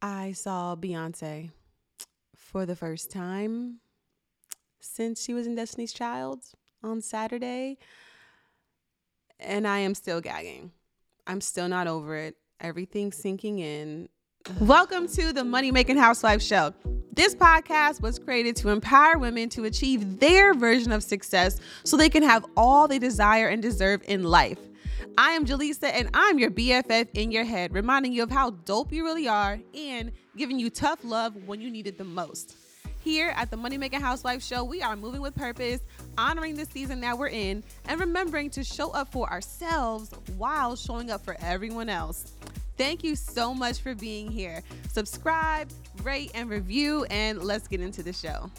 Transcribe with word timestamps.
I 0.00 0.30
saw 0.30 0.76
Beyonce 0.76 1.50
for 2.36 2.64
the 2.64 2.76
first 2.76 3.10
time 3.10 3.80
since 4.78 5.24
she 5.24 5.34
was 5.34 5.48
in 5.48 5.56
Destiny's 5.56 5.92
Child 5.92 6.44
on 6.84 7.00
Saturday. 7.00 7.78
And 9.40 9.66
I 9.66 9.78
am 9.78 9.96
still 9.96 10.20
gagging. 10.20 10.70
I'm 11.26 11.40
still 11.40 11.66
not 11.68 11.88
over 11.88 12.14
it. 12.14 12.36
Everything's 12.60 13.16
sinking 13.16 13.58
in. 13.58 14.08
Welcome 14.60 15.08
to 15.08 15.32
the 15.32 15.42
Money 15.42 15.72
Making 15.72 15.96
Housewife 15.96 16.42
Show. 16.42 16.74
This 17.12 17.34
podcast 17.34 18.00
was 18.00 18.20
created 18.20 18.54
to 18.56 18.68
empower 18.68 19.18
women 19.18 19.48
to 19.48 19.64
achieve 19.64 20.20
their 20.20 20.54
version 20.54 20.92
of 20.92 21.02
success 21.02 21.58
so 21.82 21.96
they 21.96 22.08
can 22.08 22.22
have 22.22 22.46
all 22.56 22.86
they 22.86 23.00
desire 23.00 23.48
and 23.48 23.60
deserve 23.60 24.02
in 24.06 24.22
life. 24.22 24.60
I 25.16 25.32
am 25.32 25.46
Jelisa, 25.46 25.90
and 25.92 26.10
I'm 26.12 26.38
your 26.38 26.50
BFF 26.50 27.08
in 27.14 27.30
your 27.30 27.44
head, 27.44 27.72
reminding 27.72 28.12
you 28.12 28.22
of 28.22 28.30
how 28.30 28.50
dope 28.50 28.92
you 28.92 29.04
really 29.04 29.28
are 29.28 29.58
and 29.74 30.12
giving 30.36 30.58
you 30.58 30.70
tough 30.70 31.00
love 31.04 31.34
when 31.46 31.60
you 31.60 31.70
need 31.70 31.86
it 31.86 31.98
the 31.98 32.04
most. 32.04 32.56
Here 33.02 33.32
at 33.36 33.50
the 33.50 33.56
Money 33.56 33.78
Making 33.78 34.00
Housewife 34.00 34.42
Show, 34.42 34.64
we 34.64 34.82
are 34.82 34.96
moving 34.96 35.20
with 35.20 35.34
purpose, 35.34 35.80
honoring 36.16 36.56
the 36.56 36.66
season 36.66 37.00
that 37.00 37.16
we're 37.16 37.28
in, 37.28 37.62
and 37.86 38.00
remembering 38.00 38.50
to 38.50 38.64
show 38.64 38.90
up 38.90 39.12
for 39.12 39.30
ourselves 39.30 40.10
while 40.36 40.76
showing 40.76 41.10
up 41.10 41.24
for 41.24 41.36
everyone 41.40 41.88
else. 41.88 42.32
Thank 42.76 43.02
you 43.02 43.16
so 43.16 43.54
much 43.54 43.80
for 43.80 43.94
being 43.94 44.30
here. 44.30 44.62
Subscribe, 44.90 45.70
rate, 46.02 46.30
and 46.34 46.50
review, 46.50 47.04
and 47.10 47.42
let's 47.42 47.66
get 47.66 47.80
into 47.80 48.02
the 48.02 48.12
show. 48.12 48.50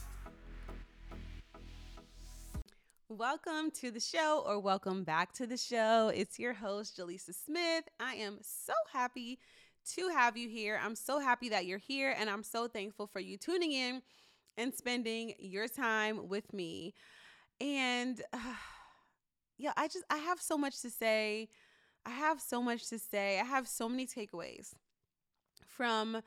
Welcome 3.12 3.72
to 3.81 3.90
the 3.90 3.99
show, 3.99 4.44
or 4.45 4.59
welcome 4.59 5.04
back 5.04 5.34
to 5.34 5.48
the 5.48 5.58
show. 5.58 6.12
It's 6.13 6.38
your 6.38 6.54
host, 6.54 6.95
Jelisa 6.95 7.34
Smith. 7.34 7.85
I 7.99 8.13
am 8.13 8.38
so 8.44 8.73
happy 8.94 9.40
to 9.95 10.09
have 10.09 10.38
you 10.38 10.48
here. 10.48 10.80
I'm 10.80 10.94
so 10.94 11.20
happy 11.20 11.49
that 11.49 11.66
you're 11.66 11.80
here, 11.80 12.16
and 12.16 12.30
I'm 12.30 12.44
so 12.44 12.68
thankful 12.68 13.08
for 13.08 13.20
you 13.20 13.35
tuning 13.35 13.72
in 13.72 14.04
and 14.57 14.76
spending 14.76 15.34
your 15.40 15.68
time 15.68 16.27
with 16.27 16.54
me. 16.54 16.93
And 17.60 18.21
uh, 18.32 18.38
yeah, 19.57 19.73
I 19.76 19.88
just, 19.88 20.05
I 20.12 20.18
have 20.18 20.40
so 20.40 20.55
much 20.55 20.79
to 20.84 20.91
say. 20.91 21.49
I 22.05 22.12
have 22.12 22.40
so 22.40 22.62
much 22.62 22.90
to 22.90 22.99
say. 22.99 23.40
I 23.40 23.44
have 23.44 23.68
so 23.68 23.90
many 23.90 24.05
takeaways 24.05 24.76
from 25.66 26.21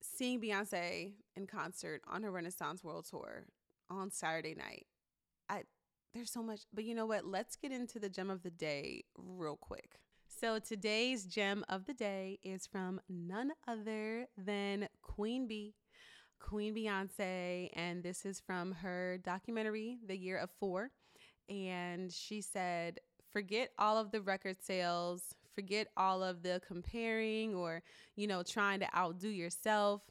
seeing 0.00 0.40
Beyonce 0.40 1.14
in 1.34 1.48
concert 1.48 2.02
on 2.06 2.22
her 2.22 2.30
Renaissance 2.30 2.84
World 2.84 3.06
Tour 3.10 3.46
on 3.90 4.12
Saturday 4.12 4.54
night. 4.54 4.86
There's 6.14 6.32
so 6.32 6.42
much, 6.42 6.62
but 6.72 6.84
you 6.84 6.94
know 6.94 7.06
what? 7.06 7.26
Let's 7.26 7.56
get 7.56 7.70
into 7.70 7.98
the 7.98 8.08
gem 8.08 8.30
of 8.30 8.42
the 8.42 8.50
day 8.50 9.04
real 9.16 9.56
quick. 9.56 10.00
So 10.26 10.58
today's 10.58 11.24
gem 11.24 11.64
of 11.68 11.84
the 11.84 11.94
day 11.94 12.38
is 12.42 12.66
from 12.66 13.00
none 13.08 13.50
other 13.66 14.26
than 14.36 14.88
Queen 15.02 15.46
Bee, 15.46 15.74
Queen 16.40 16.74
Beyonce, 16.74 17.70
and 17.74 18.02
this 18.02 18.24
is 18.24 18.40
from 18.40 18.72
her 18.72 19.18
documentary, 19.22 19.98
The 20.06 20.16
Year 20.16 20.38
of 20.38 20.50
Four. 20.58 20.90
And 21.48 22.12
she 22.12 22.40
said, 22.40 23.00
forget 23.32 23.70
all 23.78 23.98
of 23.98 24.10
the 24.10 24.20
record 24.20 24.62
sales, 24.62 25.34
forget 25.54 25.88
all 25.96 26.22
of 26.22 26.42
the 26.42 26.60
comparing 26.66 27.54
or, 27.54 27.82
you 28.16 28.26
know, 28.26 28.42
trying 28.42 28.80
to 28.80 28.96
outdo 28.96 29.28
yourself. 29.28 30.02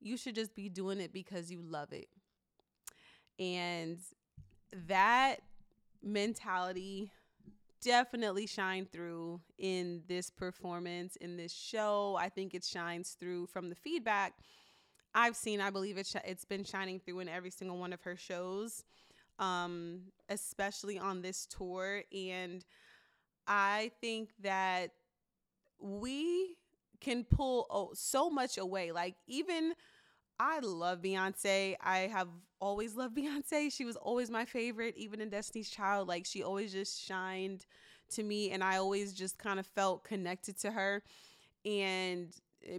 You 0.00 0.16
should 0.16 0.34
just 0.34 0.54
be 0.54 0.68
doing 0.68 1.00
it 1.00 1.12
because 1.12 1.50
you 1.50 1.62
love 1.62 1.92
it. 1.92 2.08
And 3.38 3.98
that 4.88 5.36
mentality 6.02 7.10
definitely 7.82 8.46
shine 8.46 8.86
through 8.90 9.40
in 9.58 10.02
this 10.08 10.30
performance 10.30 11.16
in 11.16 11.36
this 11.36 11.52
show. 11.52 12.16
I 12.18 12.28
think 12.28 12.54
it 12.54 12.64
shines 12.64 13.16
through 13.18 13.46
from 13.46 13.68
the 13.70 13.74
feedback 13.76 14.34
i've 15.14 15.36
seen. 15.36 15.60
I 15.60 15.70
believe 15.70 15.98
it 15.98 16.06
sh- 16.06 16.16
it's 16.24 16.44
been 16.44 16.64
shining 16.64 17.00
through 17.00 17.20
in 17.20 17.28
every 17.28 17.50
single 17.50 17.78
one 17.78 17.92
of 17.92 18.02
her 18.02 18.16
shows 18.16 18.84
um 19.38 20.00
especially 20.28 20.98
on 20.98 21.22
this 21.22 21.46
tour. 21.46 22.02
And 22.12 22.64
i 23.46 23.90
think 24.00 24.30
that 24.42 24.90
we 25.80 26.56
can 27.00 27.24
pull 27.24 27.66
oh, 27.70 27.90
so 27.94 28.30
much 28.30 28.58
away. 28.58 28.92
Like 28.92 29.16
even 29.26 29.74
I 30.38 30.60
love 30.60 31.00
Beyonce. 31.02 31.76
I 31.80 31.98
have 32.12 32.28
always 32.60 32.94
loved 32.96 33.16
Beyonce. 33.18 33.72
She 33.72 33.84
was 33.84 33.96
always 33.96 34.30
my 34.30 34.44
favorite, 34.44 34.94
even 34.96 35.20
in 35.20 35.30
Destiny's 35.30 35.70
Child. 35.70 36.08
Like 36.08 36.26
she 36.26 36.42
always 36.42 36.72
just 36.72 37.02
shined 37.02 37.66
to 38.10 38.22
me, 38.22 38.50
and 38.50 38.62
I 38.62 38.76
always 38.76 39.12
just 39.12 39.38
kind 39.38 39.58
of 39.58 39.66
felt 39.66 40.04
connected 40.04 40.58
to 40.60 40.70
her. 40.70 41.02
And 41.64 42.28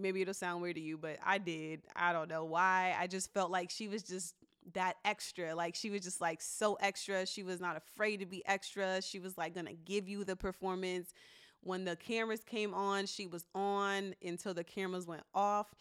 maybe 0.02 0.22
it'll 0.22 0.34
sound 0.34 0.62
weird 0.62 0.76
to 0.76 0.82
you, 0.82 0.98
but 0.98 1.18
I 1.26 1.38
did. 1.38 1.82
I 1.96 2.14
don't 2.14 2.30
know 2.30 2.46
why. 2.46 2.96
I 3.00 3.08
just 3.08 3.34
felt 3.34 3.52
like 3.52 3.70
she 3.70 3.88
was 3.88 4.04
just 4.04 4.36
that 4.74 4.96
extra. 5.06 5.56
Like 5.56 5.76
she 5.76 5.90
was 5.90 6.02
just 6.02 6.22
like 6.22 6.42
so 6.42 6.76
extra. 6.76 7.26
She 7.26 7.44
was 7.44 7.60
not 7.60 7.78
afraid 7.78 8.18
to 8.18 8.26
be 8.26 8.46
extra. 8.46 9.02
She 9.02 9.20
was 9.20 9.38
like 9.38 9.56
gonna 9.56 9.74
give 9.74 10.08
you 10.08 10.24
the 10.24 10.36
performance. 10.36 11.14
When 11.62 11.86
the 11.86 11.96
cameras 11.96 12.44
came 12.46 12.74
on, 12.74 13.08
she 13.08 13.28
was 13.28 13.46
on 13.56 14.14
until 14.24 14.54
the 14.54 14.64
cameras 14.64 15.08
went 15.08 15.24
off 15.34 15.74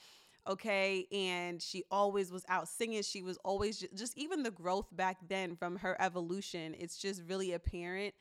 okay 0.49 1.07
and 1.13 1.61
she 1.63 1.85
always 1.91 2.31
was 2.31 2.45
out 2.49 2.69
singing 2.69 3.03
she 3.03 3.23
was 3.23 3.39
always 3.45 3.79
just, 3.81 3.95
just, 3.95 4.19
even 4.19 4.43
the 4.43 4.51
growth 4.51 4.87
back 4.93 5.17
then 5.29 5.57
from 5.57 5.77
her 5.77 5.97
evolution 6.01 6.75
it's 6.79 6.97
just 6.99 7.23
really 7.29 7.53
apparent 7.53 8.15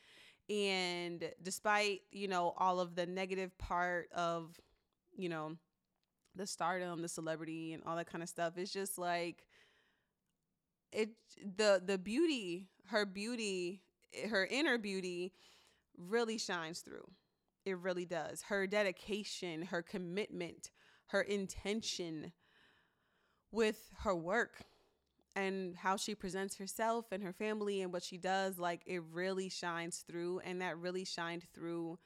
and 0.50 1.32
despite 1.42 2.02
you 2.12 2.28
know 2.28 2.54
all 2.58 2.80
of 2.80 2.96
the 2.96 3.06
negative 3.06 3.58
part 3.58 4.08
of 4.14 4.60
you 5.18 5.30
know 5.30 5.56
the 6.36 6.46
stardom 6.46 7.02
the 7.02 7.08
celebrity 7.08 7.74
and 7.74 7.84
all 7.86 7.96
that 7.96 8.10
kind 8.12 8.22
of 8.22 8.30
stuff 8.30 8.54
it's 8.58 8.72
just 8.72 8.98
like 8.98 9.46
it 10.92 11.10
the 11.58 11.82
the 11.86 11.98
beauty 11.98 12.70
her 12.88 13.06
beauty 13.06 13.82
eh, 14.14 14.28
her 14.28 14.46
inner 14.46 14.78
beauty 14.78 15.34
really 15.98 16.38
shines 16.38 16.82
through. 16.82 17.10
It 17.66 17.78
really 17.80 18.06
does. 18.06 18.44
Her 18.44 18.68
dedication 18.68 19.64
her 19.64 19.82
commitment 19.82 20.72
her 21.08 21.22
intention 21.22 22.32
with 23.52 23.90
her 24.00 24.16
work 24.16 24.64
and 25.36 25.76
how 25.76 25.98
she 25.98 26.16
presents 26.16 26.58
herself 26.58 27.06
and 27.12 27.22
her 27.22 27.34
family 27.34 27.82
and 27.82 27.92
what 27.92 28.04
she 28.04 28.18
does 28.18 28.58
like 28.58 28.82
it 28.86 29.02
really 29.12 29.50
shines 29.50 30.04
through 30.08 30.40
and 30.40 30.62
that 30.62 30.78
really 30.78 31.06
shined 31.06 31.44
through 31.54 32.00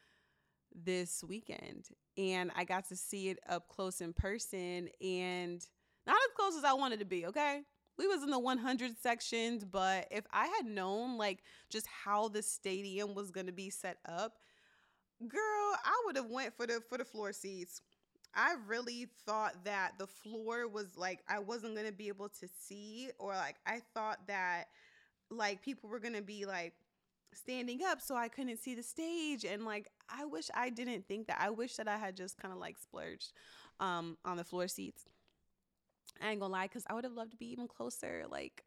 this 0.74 1.24
weekend. 1.28 1.88
And 2.18 2.52
i 2.56 2.64
got 2.64 2.88
to 2.90 2.96
see 2.96 3.30
it 3.30 3.40
up 3.48 3.68
close 3.68 4.02
in 4.02 4.14
person 4.14 4.90
and 5.02 5.66
not 6.06 6.16
as 6.16 6.36
close 6.36 6.56
as 6.58 6.64
i 6.64 6.74
wanted 6.74 7.00
to 7.00 7.06
be 7.06 7.26
okay? 7.28 7.62
We 7.98 8.08
was 8.08 8.24
in 8.24 8.30
the 8.30 8.40
100 8.40 8.98
sections 9.02 9.66
but 9.66 10.08
if 10.12 10.26
i 10.32 10.48
had 10.48 10.66
known 10.66 11.18
like 11.18 11.44
just 11.70 11.88
how 11.88 12.30
the 12.30 12.42
stadium 12.42 13.14
was 13.14 13.32
going 13.32 13.48
to 13.48 13.52
be 13.54 13.70
set 13.70 13.98
up 14.08 14.34
girl 15.28 15.76
i 15.84 16.02
would 16.06 16.16
have 16.16 16.30
went 16.30 16.56
for 16.56 16.66
the 16.66 16.82
for 16.88 16.98
the 16.98 17.04
floor 17.04 17.34
seats 17.34 17.82
I 18.36 18.56
really 18.68 19.08
thought 19.26 19.66
that 19.66 19.94
the 19.98 20.08
floor 20.08 20.68
was 20.68 20.98
like 20.98 21.20
I 21.28 21.40
wasn't 21.40 21.76
going 21.76 21.88
to 21.88 21.94
be 21.94 22.08
able 22.08 22.30
to 22.30 22.48
see 22.48 23.10
or 23.18 23.34
like 23.34 23.56
I 23.66 23.82
thought 23.94 24.20
that 24.28 24.66
like 25.30 25.62
people 25.62 25.90
were 25.90 26.00
going 26.00 26.14
to 26.14 26.22
be 26.22 26.46
like 26.46 26.74
standing 27.34 27.82
up 27.84 28.02
so 28.02 28.16
I 28.16 28.28
couldn't 28.28 28.58
see 28.58 28.76
the 28.76 28.84
stage 28.84 29.46
and 29.46 29.66
like 29.66 29.90
I 30.10 30.26
wish 30.26 30.50
I 30.54 30.70
didn't 30.70 31.08
think 31.08 31.28
that. 31.28 31.40
I 31.40 31.50
wish 31.50 31.76
that 31.76 31.88
I 31.88 31.98
had 31.98 32.16
just 32.16 32.38
kind 32.38 32.54
of 32.54 32.60
like 32.60 32.78
splurged 32.78 33.34
um 33.80 34.18
on 34.26 34.38
the 34.38 34.44
floor 34.44 34.68
seats. 34.68 35.06
I 36.22 36.32
ain't 36.32 36.42
to 36.42 36.48
lie 36.48 36.68
cuz 36.68 36.84
I 36.88 36.94
would 36.94 37.04
have 37.04 37.14
loved 37.14 37.32
to 37.32 37.38
be 37.38 37.52
even 37.52 37.68
closer 37.68 38.26
like 38.30 38.64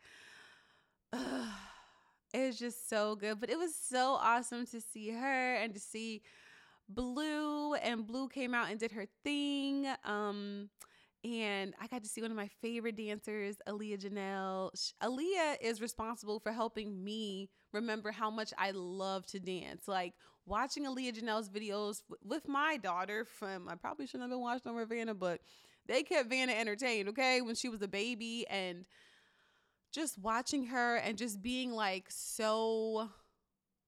uh, 1.12 1.46
it 2.34 2.46
was 2.46 2.58
just 2.58 2.88
so 2.88 3.16
good, 3.16 3.40
but 3.40 3.50
it 3.50 3.58
was 3.58 3.74
so 3.74 4.14
awesome 4.20 4.66
to 4.66 4.80
see 4.80 5.10
her 5.10 5.54
and 5.54 5.74
to 5.74 5.80
see 5.80 6.22
Blue, 6.94 7.74
and 7.74 8.06
Blue 8.06 8.28
came 8.28 8.54
out 8.54 8.70
and 8.70 8.78
did 8.78 8.92
her 8.92 9.06
thing. 9.24 9.86
Um, 10.04 10.68
and 11.24 11.74
I 11.80 11.86
got 11.86 12.02
to 12.02 12.08
see 12.08 12.20
one 12.20 12.32
of 12.32 12.36
my 12.36 12.48
favorite 12.60 12.96
dancers, 12.96 13.56
Aliya 13.68 13.98
Janell. 13.98 14.70
Aliya 15.02 15.56
is 15.60 15.80
responsible 15.80 16.40
for 16.40 16.50
helping 16.50 17.04
me 17.04 17.48
remember 17.72 18.10
how 18.10 18.30
much 18.30 18.52
I 18.58 18.72
love 18.72 19.24
to 19.26 19.38
dance. 19.38 19.86
Like 19.86 20.14
watching 20.46 20.84
Aliya 20.84 21.16
Janell's 21.16 21.48
videos 21.48 22.02
with 22.24 22.48
my 22.48 22.76
daughter 22.76 23.24
from, 23.24 23.68
I 23.68 23.76
probably 23.76 24.06
shouldn't 24.06 24.24
have 24.24 24.30
been 24.30 24.40
watching 24.40 24.70
over 24.70 24.84
Vanna, 24.84 25.14
but 25.14 25.40
they 25.86 26.02
kept 26.02 26.28
Vanna 26.28 26.52
entertained, 26.52 27.08
okay, 27.10 27.40
when 27.40 27.54
she 27.54 27.68
was 27.68 27.82
a 27.82 27.88
baby. 27.88 28.44
And 28.50 28.84
just 29.92 30.18
watching 30.18 30.66
her 30.66 30.96
and 30.96 31.16
just 31.16 31.40
being 31.40 31.70
like 31.70 32.06
so 32.08 33.10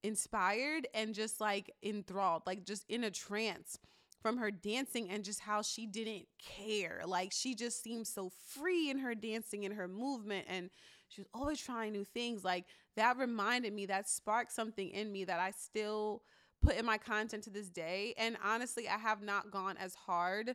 inspired 0.04 0.86
and 0.94 1.14
just 1.14 1.40
like 1.40 1.72
enthralled, 1.82 2.42
like 2.46 2.64
just 2.64 2.84
in 2.88 3.02
a 3.02 3.10
trance 3.10 3.78
from 4.22 4.36
her 4.36 4.50
dancing 4.50 5.10
and 5.10 5.24
just 5.24 5.40
how 5.40 5.62
she 5.62 5.86
didn't 5.86 6.26
care. 6.38 7.02
Like 7.04 7.32
she 7.32 7.54
just 7.54 7.82
seemed 7.82 8.06
so 8.06 8.30
free 8.48 8.88
in 8.90 8.98
her 8.98 9.14
dancing 9.14 9.64
and 9.64 9.74
her 9.74 9.88
movement 9.88 10.46
and 10.48 10.70
she 11.08 11.20
was 11.20 11.28
always 11.34 11.60
trying 11.60 11.92
new 11.92 12.04
things. 12.04 12.44
Like 12.44 12.66
that 12.96 13.18
reminded 13.18 13.72
me, 13.72 13.86
that 13.86 14.08
sparked 14.08 14.52
something 14.52 14.88
in 14.90 15.10
me 15.10 15.24
that 15.24 15.40
I 15.40 15.50
still 15.50 16.22
put 16.62 16.76
in 16.76 16.86
my 16.86 16.98
content 16.98 17.44
to 17.44 17.50
this 17.50 17.68
day. 17.68 18.14
And 18.16 18.36
honestly, 18.42 18.88
I 18.88 18.98
have 18.98 19.22
not 19.22 19.50
gone 19.50 19.76
as 19.78 19.94
hard 19.94 20.54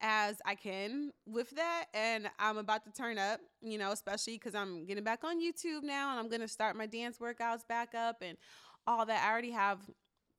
as 0.00 0.36
I 0.44 0.54
can 0.54 1.12
with 1.26 1.50
that. 1.50 1.86
And 1.94 2.28
I'm 2.38 2.58
about 2.58 2.84
to 2.84 2.90
turn 2.90 3.18
up, 3.18 3.40
you 3.60 3.78
know, 3.78 3.92
especially 3.92 4.34
because 4.34 4.54
I'm 4.54 4.86
getting 4.86 5.04
back 5.04 5.24
on 5.24 5.40
YouTube 5.40 5.82
now 5.82 6.10
and 6.10 6.18
I'm 6.18 6.28
going 6.28 6.40
to 6.40 6.48
start 6.48 6.76
my 6.76 6.86
dance 6.86 7.18
workouts 7.18 7.66
back 7.68 7.94
up 7.94 8.22
and 8.22 8.36
all 8.86 9.06
that. 9.06 9.24
I 9.24 9.30
already 9.30 9.52
have. 9.52 9.78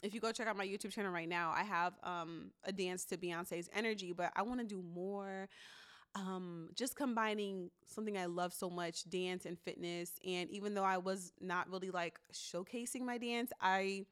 If 0.03 0.13
you 0.13 0.19
go 0.19 0.31
check 0.31 0.47
out 0.47 0.57
my 0.57 0.67
YouTube 0.67 0.91
channel 0.91 1.11
right 1.11 1.27
now, 1.27 1.51
I 1.55 1.63
have 1.63 1.93
um, 2.03 2.51
a 2.63 2.71
dance 2.71 3.05
to 3.05 3.17
Beyonce's 3.17 3.69
Energy, 3.73 4.13
but 4.13 4.31
I 4.35 4.43
want 4.43 4.59
to 4.59 4.65
do 4.65 4.83
more 4.83 5.47
um, 6.15 6.69
just 6.75 6.95
combining 6.95 7.69
something 7.85 8.17
I 8.17 8.25
love 8.25 8.53
so 8.53 8.69
much, 8.69 9.09
dance 9.09 9.45
and 9.45 9.59
fitness. 9.59 10.11
And 10.25 10.49
even 10.49 10.73
though 10.73 10.83
I 10.83 10.97
was 10.97 11.33
not 11.41 11.69
really 11.69 11.91
like 11.91 12.19
showcasing 12.33 13.01
my 13.01 13.17
dance, 13.17 13.51
I, 13.61 14.05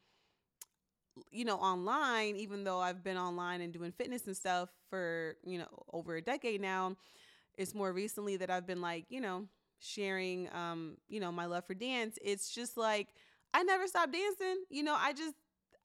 you 1.31 1.45
know, 1.45 1.57
online, 1.57 2.36
even 2.36 2.63
though 2.63 2.79
I've 2.79 3.03
been 3.03 3.18
online 3.18 3.62
and 3.62 3.71
doing 3.71 3.91
fitness 3.91 4.27
and 4.27 4.36
stuff 4.36 4.69
for, 4.89 5.38
you 5.45 5.59
know, 5.59 5.68
over 5.94 6.15
a 6.15 6.21
decade 6.21 6.62
now, 6.62 6.97
it's 7.57 7.74
more 7.74 7.94
recently 7.94 8.38
that 8.38 8.50
I've 8.50 8.68
been 8.68 8.81
like, 8.81 9.06
you 9.09 9.21
know, 9.21 9.45
sharing, 9.79 10.50
um, 10.53 10.97
you 11.07 11.19
know, 11.19 11.31
my 11.31 11.45
love 11.45 11.65
for 11.65 11.74
dance. 11.74 12.18
It's 12.21 12.53
just 12.53 12.77
like, 12.77 13.09
I 13.53 13.63
never 13.63 13.88
stopped 13.88 14.13
dancing. 14.13 14.63
You 14.69 14.83
know, 14.83 14.95
I 14.97 15.13
just, 15.13 15.35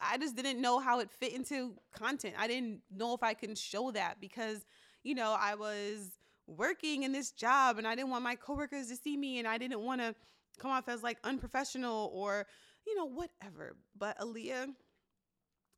I 0.00 0.16
just 0.18 0.36
didn't 0.36 0.60
know 0.60 0.78
how 0.78 1.00
it 1.00 1.10
fit 1.10 1.34
into 1.34 1.74
content. 1.94 2.34
I 2.38 2.46
didn't 2.46 2.80
know 2.94 3.14
if 3.14 3.22
I 3.22 3.34
can 3.34 3.54
show 3.54 3.90
that 3.92 4.20
because 4.20 4.64
you 5.02 5.14
know, 5.14 5.36
I 5.38 5.54
was 5.54 6.10
working 6.46 7.02
in 7.02 7.12
this 7.12 7.30
job 7.30 7.78
and 7.78 7.86
I 7.86 7.94
didn't 7.94 8.10
want 8.10 8.24
my 8.24 8.34
coworkers 8.34 8.88
to 8.88 8.96
see 8.96 9.16
me 9.16 9.38
and 9.38 9.46
I 9.46 9.58
didn't 9.58 9.80
want 9.80 10.00
to 10.00 10.14
come 10.58 10.70
off 10.70 10.88
as 10.88 11.02
like 11.02 11.18
unprofessional 11.24 12.10
or, 12.12 12.46
you 12.86 12.96
know, 12.96 13.06
whatever. 13.06 13.76
But 13.96 14.18
Aliya 14.18 14.66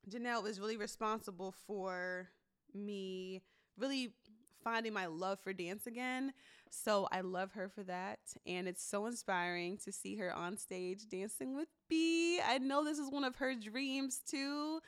Janell 0.09 0.47
is 0.47 0.59
really 0.59 0.77
responsible 0.77 1.53
for 1.67 2.29
me 2.73 3.41
really 3.77 4.13
finding 4.63 4.93
my 4.93 5.07
love 5.07 5.39
for 5.39 5.53
dance 5.53 5.87
again. 5.87 6.33
So 6.69 7.07
I 7.11 7.21
love 7.21 7.51
her 7.53 7.69
for 7.69 7.83
that. 7.83 8.19
And 8.45 8.67
it's 8.67 8.83
so 8.83 9.05
inspiring 9.05 9.77
to 9.83 9.91
see 9.91 10.15
her 10.17 10.33
on 10.33 10.57
stage 10.57 11.07
dancing 11.09 11.55
with 11.55 11.67
B. 11.89 12.39
I 12.45 12.57
know 12.59 12.83
this 12.83 12.99
is 12.99 13.09
one 13.09 13.23
of 13.23 13.35
her 13.37 13.53
dreams 13.55 14.21
too. 14.29 14.79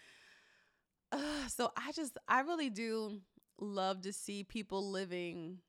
Uh, 1.11 1.47
so 1.47 1.71
I 1.77 1.91
just, 1.91 2.17
I 2.27 2.41
really 2.41 2.69
do 2.69 3.19
love 3.59 4.01
to 4.01 4.13
see 4.13 4.43
people 4.43 4.89
living 4.89 5.59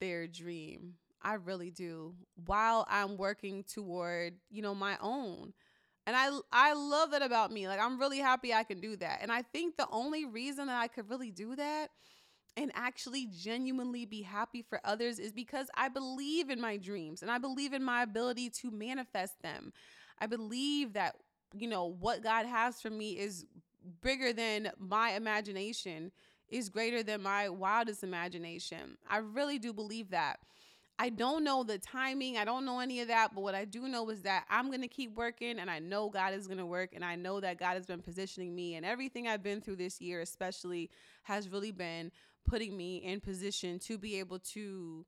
their 0.00 0.26
dream. 0.26 0.94
I 1.22 1.34
really 1.34 1.70
do. 1.70 2.14
While 2.46 2.86
I'm 2.88 3.16
working 3.16 3.64
toward, 3.64 4.34
you 4.50 4.62
know, 4.62 4.74
my 4.74 4.96
own. 5.00 5.52
And 6.06 6.16
I 6.16 6.30
I 6.52 6.72
love 6.74 7.10
that 7.12 7.22
about 7.22 7.52
me. 7.52 7.68
Like 7.68 7.80
I'm 7.80 7.98
really 7.98 8.18
happy 8.18 8.54
I 8.54 8.64
can 8.64 8.80
do 8.80 8.96
that. 8.96 9.18
And 9.22 9.32
I 9.32 9.42
think 9.42 9.76
the 9.76 9.88
only 9.90 10.24
reason 10.24 10.68
that 10.68 10.80
I 10.80 10.86
could 10.88 11.10
really 11.10 11.32
do 11.32 11.56
that 11.56 11.90
and 12.56 12.72
actually 12.74 13.26
genuinely 13.26 14.06
be 14.06 14.22
happy 14.22 14.62
for 14.62 14.80
others 14.84 15.18
is 15.18 15.32
because 15.32 15.68
I 15.74 15.88
believe 15.88 16.48
in 16.48 16.60
my 16.60 16.76
dreams 16.76 17.22
and 17.22 17.30
I 17.30 17.38
believe 17.38 17.72
in 17.72 17.82
my 17.82 18.02
ability 18.02 18.50
to 18.50 18.70
manifest 18.70 19.42
them. 19.42 19.72
I 20.18 20.26
believe 20.26 20.94
that 20.94 21.16
you 21.54 21.68
know 21.68 21.84
what 22.00 22.22
God 22.22 22.46
has 22.46 22.80
for 22.80 22.90
me 22.90 23.18
is 23.18 23.46
bigger 24.02 24.32
than 24.32 24.72
my 24.78 25.12
imagination 25.12 26.10
is 26.48 26.68
greater 26.68 27.02
than 27.02 27.22
my 27.22 27.48
wildest 27.48 28.02
imagination. 28.02 28.96
I 29.08 29.18
really 29.18 29.58
do 29.58 29.72
believe 29.72 30.10
that. 30.10 30.38
I 30.98 31.10
don't 31.10 31.44
know 31.44 31.62
the 31.62 31.78
timing. 31.78 32.38
I 32.38 32.44
don't 32.44 32.64
know 32.64 32.80
any 32.80 33.00
of 33.00 33.08
that. 33.08 33.34
But 33.34 33.42
what 33.42 33.54
I 33.54 33.64
do 33.66 33.86
know 33.88 34.08
is 34.08 34.22
that 34.22 34.44
I'm 34.48 34.68
going 34.68 34.80
to 34.80 34.88
keep 34.88 35.14
working 35.14 35.58
and 35.58 35.70
I 35.70 35.78
know 35.78 36.08
God 36.08 36.32
is 36.32 36.46
going 36.46 36.58
to 36.58 36.64
work. 36.64 36.90
And 36.94 37.04
I 37.04 37.16
know 37.16 37.38
that 37.40 37.58
God 37.58 37.74
has 37.74 37.84
been 37.84 38.00
positioning 38.00 38.54
me. 38.54 38.76
And 38.76 38.86
everything 38.86 39.28
I've 39.28 39.42
been 39.42 39.60
through 39.60 39.76
this 39.76 40.00
year, 40.00 40.20
especially, 40.20 40.90
has 41.24 41.50
really 41.50 41.72
been 41.72 42.10
putting 42.46 42.76
me 42.76 42.98
in 42.98 43.20
position 43.20 43.78
to 43.80 43.98
be 43.98 44.18
able 44.18 44.38
to 44.40 45.06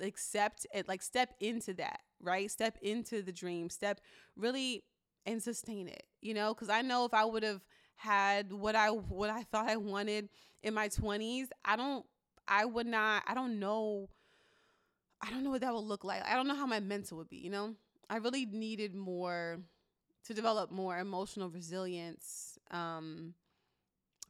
accept 0.00 0.66
it, 0.74 0.88
like 0.88 1.02
step 1.02 1.34
into 1.40 1.74
that, 1.74 2.00
right? 2.20 2.50
Step 2.50 2.76
into 2.82 3.22
the 3.22 3.32
dream, 3.32 3.70
step 3.70 4.00
really 4.36 4.84
and 5.26 5.42
sustain 5.42 5.88
it, 5.88 6.04
you 6.20 6.34
know? 6.34 6.52
Because 6.52 6.68
I 6.68 6.82
know 6.82 7.04
if 7.04 7.14
I 7.14 7.24
would 7.24 7.42
have 7.42 7.62
had 7.96 8.52
what 8.52 8.74
I 8.74 8.88
what 8.90 9.30
I 9.30 9.42
thought 9.44 9.68
I 9.68 9.76
wanted 9.76 10.28
in 10.62 10.74
my 10.74 10.88
20s, 10.88 11.48
I 11.64 11.76
don't 11.76 12.04
I 12.48 12.64
would 12.64 12.86
not 12.86 13.22
I 13.26 13.34
don't 13.34 13.58
know 13.58 14.08
I 15.20 15.30
don't 15.30 15.42
know 15.42 15.50
what 15.50 15.62
that 15.62 15.72
would 15.72 15.84
look 15.84 16.04
like. 16.04 16.22
I 16.24 16.34
don't 16.34 16.46
know 16.46 16.54
how 16.54 16.66
my 16.66 16.80
mental 16.80 17.18
would 17.18 17.28
be, 17.28 17.38
you 17.38 17.50
know? 17.50 17.74
I 18.10 18.16
really 18.18 18.44
needed 18.44 18.94
more 18.94 19.58
to 20.26 20.34
develop 20.34 20.70
more 20.70 20.98
emotional 20.98 21.50
resilience 21.50 22.58
um 22.70 23.34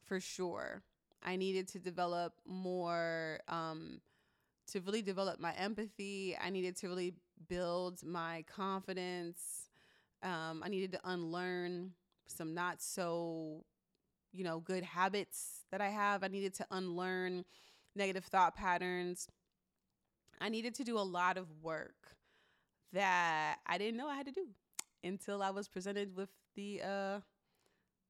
for 0.05 0.19
sure. 0.19 0.83
I 1.25 1.35
needed 1.35 1.67
to 1.69 1.79
develop 1.79 2.33
more 2.47 3.41
um 3.49 3.99
to 4.67 4.81
really 4.81 5.01
develop 5.01 5.39
my 5.39 5.53
empathy. 5.53 6.37
I 6.41 6.49
needed 6.49 6.75
to 6.77 6.87
really 6.87 7.13
build 7.49 8.03
my 8.03 8.43
confidence. 8.47 9.69
Um, 10.23 10.63
I 10.65 10.69
needed 10.69 10.91
to 10.93 10.99
unlearn 11.03 11.91
some 12.27 12.55
not 12.55 12.81
so, 12.81 13.63
you 14.31 14.43
know, 14.43 14.59
good 14.59 14.83
habits 14.83 15.65
that 15.71 15.81
I 15.81 15.89
have. 15.89 16.23
I 16.23 16.29
needed 16.29 16.55
to 16.55 16.65
unlearn 16.71 17.45
negative 17.95 18.25
thought 18.25 18.55
patterns. 18.55 19.27
I 20.41 20.49
needed 20.49 20.75
to 20.75 20.83
do 20.83 20.97
a 20.97 21.01
lot 21.01 21.37
of 21.37 21.47
work 21.61 22.17
that 22.93 23.57
I 23.67 23.77
didn't 23.77 23.97
know 23.97 24.07
I 24.07 24.15
had 24.15 24.25
to 24.27 24.31
do 24.31 24.47
until 25.03 25.43
I 25.43 25.51
was 25.51 25.67
presented 25.67 26.15
with 26.15 26.29
the 26.55 26.81
uh 26.83 27.19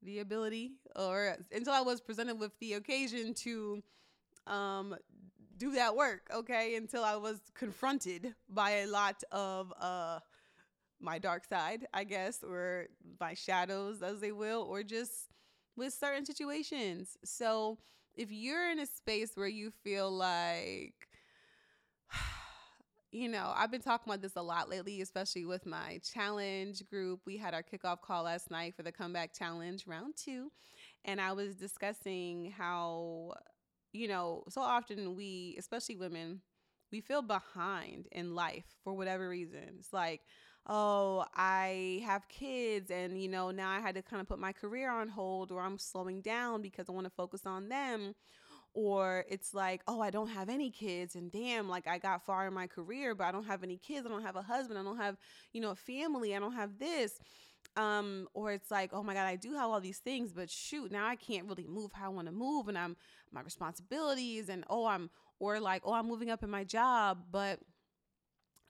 the 0.05 0.19
ability 0.19 0.73
or 0.95 1.35
until 1.51 1.73
I 1.73 1.81
was 1.81 1.99
presented 2.01 2.39
with 2.39 2.57
the 2.59 2.73
occasion 2.73 3.33
to 3.45 3.83
um 4.47 4.95
do 5.57 5.71
that 5.71 5.95
work, 5.95 6.29
okay? 6.33 6.75
Until 6.75 7.03
I 7.03 7.15
was 7.15 7.39
confronted 7.53 8.35
by 8.49 8.71
a 8.71 8.87
lot 8.87 9.23
of 9.31 9.73
uh 9.79 10.19
my 11.01 11.19
dark 11.19 11.45
side, 11.45 11.85
I 11.93 12.03
guess, 12.03 12.43
or 12.43 12.87
my 13.19 13.33
shadows, 13.33 14.01
as 14.01 14.21
they 14.21 14.31
will, 14.31 14.61
or 14.63 14.83
just 14.83 15.29
with 15.75 15.93
certain 15.93 16.25
situations. 16.25 17.17
So 17.25 17.77
if 18.15 18.31
you're 18.31 18.71
in 18.71 18.79
a 18.79 18.85
space 18.85 19.31
where 19.35 19.47
you 19.47 19.71
feel 19.83 20.09
like, 20.09 20.95
you 23.15 23.29
know, 23.29 23.53
I've 23.55 23.71
been 23.71 23.81
talking 23.81 24.11
about 24.11 24.21
this 24.21 24.35
a 24.35 24.41
lot 24.41 24.69
lately, 24.69 24.99
especially 24.99 25.45
with 25.45 25.65
my 25.65 26.01
challenge 26.03 26.85
group. 26.85 27.21
We 27.25 27.37
had 27.37 27.53
our 27.53 27.63
kickoff 27.63 28.01
call 28.01 28.23
last 28.23 28.51
night 28.51 28.75
for 28.75 28.83
the 28.83 28.91
comeback 28.91 29.33
challenge 29.33 29.87
round 29.87 30.15
two. 30.17 30.51
And 31.05 31.21
I 31.21 31.31
was 31.31 31.55
discussing 31.55 32.51
how, 32.57 33.35
you 33.93 34.09
know, 34.09 34.43
so 34.49 34.59
often 34.59 35.15
we, 35.15 35.55
especially 35.57 35.95
women, 35.95 36.41
we 36.91 36.99
feel 36.99 37.21
behind 37.21 38.07
in 38.11 38.35
life 38.35 38.65
for 38.83 38.93
whatever 38.93 39.29
reason. 39.29 39.75
It's 39.79 39.93
like, 39.93 40.19
oh, 40.67 41.23
I 41.33 42.03
have 42.05 42.27
kids 42.27 42.91
and, 42.91 43.21
you 43.21 43.29
know, 43.29 43.49
now 43.49 43.69
I 43.69 43.79
had 43.79 43.95
to 43.95 44.01
kind 44.01 44.21
of 44.21 44.27
put 44.27 44.39
my 44.39 44.51
career 44.51 44.91
on 44.91 45.07
hold 45.07 45.53
or 45.53 45.61
I'm 45.61 45.77
slowing 45.77 46.19
down 46.19 46.61
because 46.61 46.89
I 46.89 46.91
want 46.91 47.05
to 47.05 47.11
focus 47.11 47.45
on 47.45 47.69
them. 47.69 48.13
Or 48.75 49.25
it's 49.29 49.53
like, 49.53 49.81
oh, 49.87 50.01
I 50.01 50.11
don't 50.11 50.27
have 50.27 50.49
any 50.49 50.69
kids 50.69 51.15
and 51.15 51.31
damn, 51.31 51.69
like 51.69 51.87
I 51.87 51.97
got 51.97 52.25
far 52.25 52.45
in 52.45 52.53
my 52.53 52.67
career, 52.67 53.15
but 53.15 53.23
I 53.23 53.31
don't 53.31 53.45
have 53.45 53.63
any 53.63 53.77
kids. 53.77 54.05
I 54.05 54.09
don't 54.09 54.21
have 54.21 54.35
a 54.35 54.41
husband. 54.41 54.77
I 54.77 54.83
don't 54.83 54.97
have, 54.97 55.15
you 55.53 55.61
know, 55.61 55.71
a 55.71 55.75
family. 55.75 56.35
I 56.35 56.39
don't 56.39 56.53
have 56.53 56.77
this. 56.77 57.17
Um, 57.77 58.27
or 58.33 58.51
it's 58.51 58.71
like, 58.71 58.91
oh 58.93 59.01
my 59.01 59.13
God, 59.13 59.25
I 59.25 59.37
do 59.37 59.53
have 59.53 59.69
all 59.69 59.81
these 59.81 59.99
things, 59.99 60.31
but 60.31 60.49
shoot, 60.49 60.91
now 60.91 61.07
I 61.07 61.15
can't 61.15 61.47
really 61.47 61.67
move 61.67 61.91
how 61.93 62.05
I 62.05 62.09
want 62.09 62.27
to 62.27 62.33
move 62.33 62.67
and 62.67 62.77
I'm 62.77 62.95
my 63.31 63.41
responsibilities 63.41 64.49
and 64.49 64.63
oh, 64.69 64.85
I'm 64.85 65.09
or 65.39 65.59
like, 65.59 65.81
oh, 65.85 65.93
I'm 65.93 66.07
moving 66.07 66.29
up 66.29 66.43
in 66.43 66.49
my 66.49 66.63
job, 66.63 67.23
but 67.31 67.59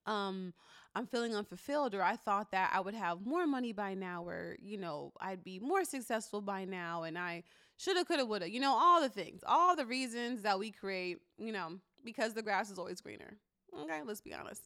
um 0.06 0.54
I'm 0.96 1.08
feeling 1.08 1.36
unfulfilled 1.36 1.94
or 1.94 2.02
I 2.02 2.16
thought 2.16 2.52
that 2.52 2.72
I 2.74 2.80
would 2.80 2.94
have 2.94 3.26
more 3.26 3.46
money 3.46 3.74
by 3.74 3.96
now 3.96 4.24
or 4.24 4.56
you 4.62 4.78
know 4.78 5.12
I'd 5.20 5.44
be 5.44 5.60
more 5.60 5.84
successful 5.84 6.42
by 6.42 6.66
now 6.66 7.04
and 7.04 7.18
I 7.18 7.44
shoulda 7.78 8.06
coulda 8.06 8.26
woulda 8.26 8.50
you 8.50 8.60
know 8.60 8.74
all 8.74 9.02
the 9.02 9.10
things 9.10 9.42
all 9.48 9.76
the 9.76 9.86
reasons 9.86 10.42
that 10.42 10.58
we 10.58 10.72
create 10.72 11.20
you 11.38 11.52
know 11.52 11.74
because 12.04 12.34
the 12.34 12.42
grass 12.42 12.70
is 12.70 12.78
always 12.80 13.02
greener 13.02 13.38
okay 13.80 14.02
let's 14.06 14.22
be 14.22 14.34
honest 14.34 14.64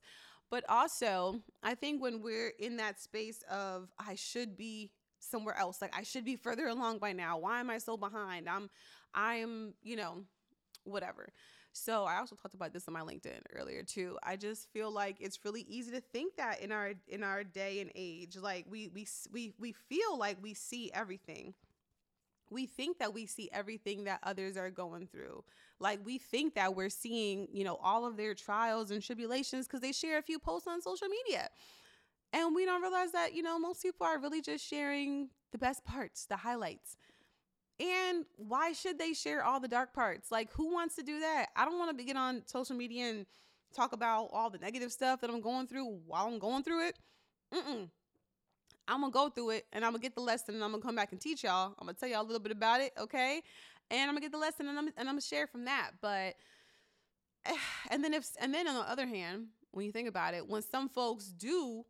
but 0.52 0.64
also 0.68 1.40
I 1.62 1.76
think 1.76 2.02
when 2.02 2.22
we're 2.22 2.54
in 2.60 2.78
that 2.78 3.00
space 3.00 3.44
of 3.52 3.90
I 4.00 4.16
should 4.16 4.58
be 4.58 4.92
somewhere 5.20 5.58
else 5.58 5.82
like 5.82 5.96
I 5.96 6.04
should 6.04 6.26
be 6.26 6.36
further 6.36 6.68
along 6.68 7.00
by 7.00 7.14
now 7.14 7.38
why 7.38 7.60
am 7.60 7.70
I 7.70 7.78
so 7.78 7.98
behind 7.98 8.48
I'm 8.50 8.70
I'm 9.14 9.74
you 9.84 9.96
know 9.96 10.24
whatever 10.84 11.30
so 11.72 12.04
I 12.06 12.18
also 12.18 12.36
talked 12.36 12.56
about 12.56 12.74
this 12.74 12.88
on 12.88 12.94
my 12.94 13.02
LinkedIn 13.02 13.42
earlier 13.54 13.84
too. 13.84 14.18
I 14.24 14.36
just 14.36 14.72
feel 14.74 14.92
like 14.92 15.18
it's 15.20 15.40
really 15.46 15.62
easy 15.62 15.92
to 15.92 16.02
think 16.02 16.36
that 16.38 16.62
in 16.62 16.72
our 16.72 16.94
in 17.08 17.24
our 17.24 17.44
day 17.44 17.80
and 17.80 17.92
age, 17.96 18.36
like 18.36 18.66
we 18.68 18.90
we 18.90 19.08
we 19.32 19.54
we 19.60 19.72
feel 19.72 20.18
like 20.18 20.38
we 20.42 20.54
see 20.54 20.92
everything. 20.94 21.54
We 22.50 22.66
think 22.66 23.00
that 23.00 23.14
we 23.14 23.26
see 23.26 23.50
everything 23.52 24.06
that 24.06 24.20
others 24.24 24.58
are 24.58 24.70
going 24.70 25.08
through. 25.08 25.44
Like 25.80 26.00
we 26.04 26.18
think 26.18 26.56
that 26.56 26.76
we're 26.76 26.90
seeing, 26.90 27.48
you 27.52 27.64
know, 27.64 27.76
all 27.82 28.06
of 28.06 28.18
their 28.18 28.34
trials 28.34 28.92
and 28.92 29.02
tribulations 29.02 29.68
because 29.68 29.82
they 29.82 29.92
share 29.92 30.18
a 30.18 30.22
few 30.22 30.40
posts 30.40 30.68
on 30.68 30.82
social 30.82 31.08
media. 31.08 31.50
And 32.34 32.56
we 32.56 32.66
don't 32.66 32.82
realize 32.82 33.12
that, 33.14 33.34
you 33.34 33.42
know, 33.42 33.58
most 33.58 33.82
people 33.82 34.06
are 34.06 34.20
really 34.20 34.42
just 34.42 34.66
sharing 34.66 35.30
the 35.52 35.58
best 35.58 35.84
parts, 35.84 36.26
the 36.26 36.38
highlights. 36.38 36.96
And 37.80 38.26
why 38.36 38.74
should 38.74 39.00
they 39.00 39.14
share 39.14 39.44
all 39.44 39.60
the 39.60 39.68
dark 39.68 39.94
parts? 39.94 40.32
Like, 40.32 40.52
who 40.52 40.72
wants 40.72 40.96
to 40.98 41.04
do 41.04 41.22
that? 41.22 41.48
I 41.56 41.66
don't 41.66 41.80
want 41.80 41.98
to 41.98 42.04
get 42.04 42.18
on 42.18 42.44
social 42.46 42.76
media 42.76 43.10
and 43.10 43.26
talk 43.74 43.94
about 43.94 44.30
all 44.34 44.50
the 44.50 44.58
negative 44.58 44.92
stuff 44.92 45.22
that 45.22 45.30
I'm 45.30 45.42
going 45.42 45.68
through 45.68 45.86
while 46.06 46.28
I'm 46.28 46.40
going 46.40 46.64
through 46.64 46.88
it. 46.88 47.00
Mm-mm. 47.54 47.90
I'm 48.90 49.02
gonna 49.02 49.12
go 49.12 49.30
through 49.30 49.52
it 49.52 49.68
and 49.72 49.86
I'm 49.86 49.92
gonna 49.92 50.02
get 50.02 50.16
the 50.16 50.22
lesson 50.22 50.56
and 50.56 50.64
I'm 50.64 50.72
gonna 50.72 50.84
come 50.84 50.96
back 50.96 51.12
and 51.12 51.22
teach 51.22 51.44
y'all. 51.44 51.76
I'm 51.80 51.86
gonna 51.86 51.94
tell 51.94 52.10
y'all 52.10 52.22
a 52.22 52.24
little 52.24 52.40
bit 52.40 52.52
about 52.52 52.82
it, 52.82 52.92
okay? 53.00 53.42
And 53.92 54.02
I'm 54.02 54.10
gonna 54.10 54.22
get 54.22 54.32
the 54.32 54.38
lesson 54.38 54.68
and 54.68 54.78
I'm 54.78 54.88
and 54.88 54.94
I'm 54.98 55.06
gonna 55.06 55.22
share 55.22 55.48
from 55.48 55.66
that. 55.66 55.92
But 56.02 56.36
and 57.92 58.04
then 58.04 58.14
if 58.14 58.28
and 58.42 58.54
then 58.54 58.68
on 58.68 58.76
the 58.76 58.90
other 58.90 59.06
hand, 59.06 59.48
when 59.72 59.86
you 59.86 59.92
think 59.92 60.10
about 60.10 60.34
it, 60.34 60.48
when 60.48 60.64
some 60.64 60.90
folks 60.90 61.26
do, 61.28 61.86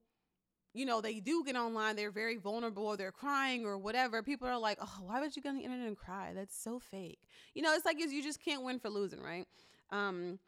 you 0.73 0.85
know, 0.85 0.99
they 1.01 1.19
do 1.19 1.43
get 1.45 1.55
online, 1.55 1.95
they're 1.95 2.11
very 2.11 2.35
vulnerable, 2.37 2.85
or 2.85 2.97
they're 2.97 3.11
crying 3.11 3.65
or 3.65 3.77
whatever. 3.77 4.21
People 4.21 4.47
are 4.47 4.59
like, 4.59 4.77
"Oh, 4.81 4.99
why 5.01 5.21
would 5.21 5.35
you 5.35 5.41
go 5.41 5.49
on 5.49 5.55
the 5.55 5.63
internet 5.63 5.87
and 5.87 5.97
cry? 5.97 6.33
That's 6.35 6.61
so 6.61 6.79
fake." 6.79 7.19
You 7.55 7.61
know, 7.61 7.73
it's 7.73 7.85
like 7.85 7.99
you 7.99 8.21
just 8.21 8.43
can't 8.43 8.63
win 8.63 8.79
for 8.79 8.89
losing, 8.89 9.21
right? 9.21 9.45
Um, 9.91 10.39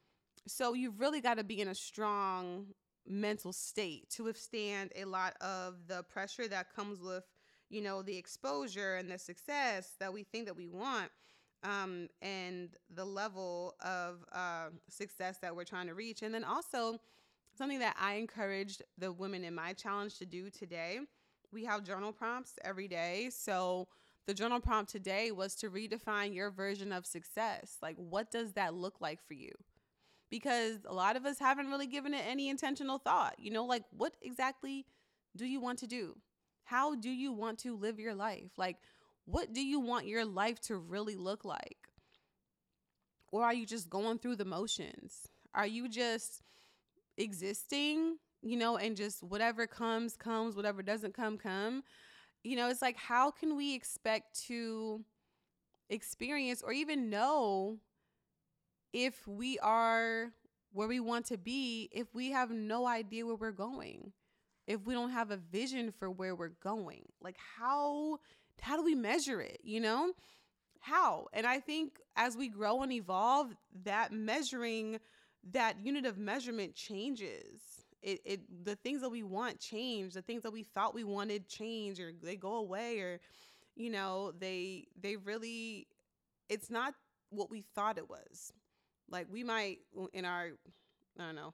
so 0.48 0.74
you've 0.74 1.00
really 1.00 1.22
got 1.22 1.38
to 1.38 1.44
be 1.44 1.62
in 1.62 1.68
a 1.68 1.76
strong 1.76 2.68
mental 3.08 3.54
state 3.54 4.10
to 4.12 4.24
withstand 4.24 4.92
a 4.96 5.06
lot 5.06 5.36
of 5.42 5.88
the 5.88 6.04
pressure 6.04 6.48
that 6.48 6.74
comes 6.76 7.02
with, 7.02 7.24
you 7.70 7.82
know, 7.82 8.02
the 8.02 8.18
exposure 8.18 8.96
and 8.96 9.10
the 9.10 9.18
success 9.18 9.94
that 10.00 10.14
we 10.14 10.24
think 10.24 10.46
that 10.46 10.56
we 10.56 10.68
want 10.68 11.10
um, 11.64 12.08
and 12.22 12.70
the 12.94 13.06
level 13.06 13.76
of 13.82 14.26
uh, 14.32 14.70
success 14.90 15.38
that 15.42 15.56
we're 15.56 15.64
trying 15.64 15.88
to 15.88 15.94
reach. 15.94 16.22
And 16.22 16.34
then 16.34 16.44
also, 16.44 17.00
something 17.58 17.80
that 17.80 17.96
I 18.00 18.14
encouraged 18.14 18.82
the 18.98 19.12
women 19.12 19.44
in 19.44 19.54
my 19.54 19.74
challenge 19.74 20.18
to 20.20 20.26
do 20.26 20.50
today 20.50 21.02
we 21.52 21.66
have 21.66 21.84
journal 21.84 22.12
prompts 22.12 22.54
every 22.64 22.88
day. 22.88 23.30
So, 23.32 23.88
the 24.28 24.34
journal 24.34 24.60
prompt 24.60 24.92
today 24.92 25.32
was 25.32 25.56
to 25.56 25.70
redefine 25.70 26.34
your 26.34 26.52
version 26.52 26.94
of 26.94 27.06
success. 27.06 27.78
Like, 27.82 27.96
what 27.98 28.32
does 28.32 28.54
that 28.54 28.76
look 28.76 29.02
like 29.02 29.20
for 29.28 29.34
you? 29.34 29.52
Because 30.32 30.78
a 30.86 30.94
lot 30.94 31.16
of 31.16 31.26
us 31.26 31.38
haven't 31.38 31.70
really 31.70 31.86
given 31.86 32.16
it 32.16 32.24
any 32.28 32.50
intentional 32.50 32.98
thought. 32.98 33.36
You 33.38 33.52
know, 33.52 33.66
like, 33.66 33.84
what 33.96 34.16
exactly 34.24 34.88
do 35.36 35.46
you 35.46 35.60
want 35.60 35.78
to 35.80 35.88
do? 35.88 36.18
How 36.64 36.96
do 36.96 37.10
you 37.10 37.32
want 37.34 37.60
to 37.60 37.76
live 37.76 38.00
your 38.00 38.16
life? 38.16 38.52
Like, 38.58 38.78
what 39.26 39.54
do 39.54 39.62
you 39.62 39.80
want 39.80 40.08
your 40.08 40.26
life 40.26 40.60
to 40.62 40.78
really 40.78 41.16
look 41.16 41.46
like? 41.46 41.78
Or 43.32 43.44
are 43.44 43.54
you 43.54 43.66
just 43.66 43.90
going 43.90 44.20
through 44.20 44.38
the 44.38 44.46
motions? 44.46 45.28
Are 45.54 45.68
you 45.68 45.90
just 45.90 46.42
existing, 47.18 48.18
you 48.42 48.58
know, 48.58 48.78
and 48.78 48.96
just 48.96 49.24
whatever 49.24 49.68
comes, 49.68 50.16
comes, 50.16 50.56
whatever 50.56 50.82
doesn't 50.82 51.14
come, 51.14 51.38
come? 51.38 51.84
You 52.44 52.56
know, 52.56 52.70
it's 52.70 52.82
like, 52.82 52.98
how 52.98 53.32
can 53.32 53.56
we 53.56 53.76
expect 53.76 54.42
to 54.48 55.04
experience 55.90 56.62
or 56.62 56.72
even 56.72 57.10
know 57.10 57.80
if 58.94 59.28
we 59.28 59.58
are 59.60 60.32
where 60.74 60.88
we 60.88 61.00
want 61.00 61.26
to 61.28 61.38
be 61.38 61.90
if 61.92 62.14
we 62.14 62.32
have 62.32 62.50
no 62.50 62.88
idea 62.88 63.26
where 63.26 63.36
we're 63.36 63.52
going? 63.52 64.12
If 64.68 64.86
we 64.86 64.94
don't 64.94 65.12
have 65.12 65.32
a 65.32 65.38
vision 65.38 65.92
for 65.92 66.10
where 66.10 66.36
we're 66.36 66.54
going? 66.64 67.04
Like, 67.22 67.38
how 67.58 68.20
how 68.62 68.78
do 68.78 68.84
we 68.84 68.96
measure 68.96 69.42
it, 69.42 69.60
you 69.64 69.80
know? 69.80 70.14
How? 70.80 71.28
And 71.34 71.46
I 71.46 71.60
think 71.60 72.00
as 72.16 72.38
we 72.38 72.48
grow 72.48 72.82
and 72.82 72.92
evolve, 72.92 73.56
that 73.84 74.12
measuring 74.12 75.00
that 75.52 75.76
unit 75.82 76.06
of 76.06 76.18
measurement 76.18 76.76
changes. 76.76 77.62
It, 78.02 78.22
it 78.26 78.66
the 78.66 78.76
things 78.76 79.02
that 79.02 79.10
we 79.10 79.24
want 79.24 79.60
change, 79.60 80.14
the 80.14 80.22
things 80.22 80.44
that 80.44 80.54
we 80.54 80.64
thought 80.64 80.96
we 80.96 81.04
wanted 81.04 81.48
change 81.48 82.00
or 82.00 82.12
they 82.22 82.36
go 82.36 82.56
away 82.56 83.00
or 83.00 83.20
you 83.76 83.90
know, 83.90 84.32
they 84.40 84.88
they 85.00 85.16
really 85.18 85.88
it's 86.50 86.70
not 86.70 86.94
what 87.30 87.50
we 87.50 87.64
thought 87.76 87.98
it 87.98 88.10
was. 88.10 88.54
Like 89.12 89.28
we 89.30 89.44
might 89.44 89.80
in 90.14 90.26
our 90.26 90.52
I 91.20 91.26
don't 91.26 91.36
know, 91.36 91.54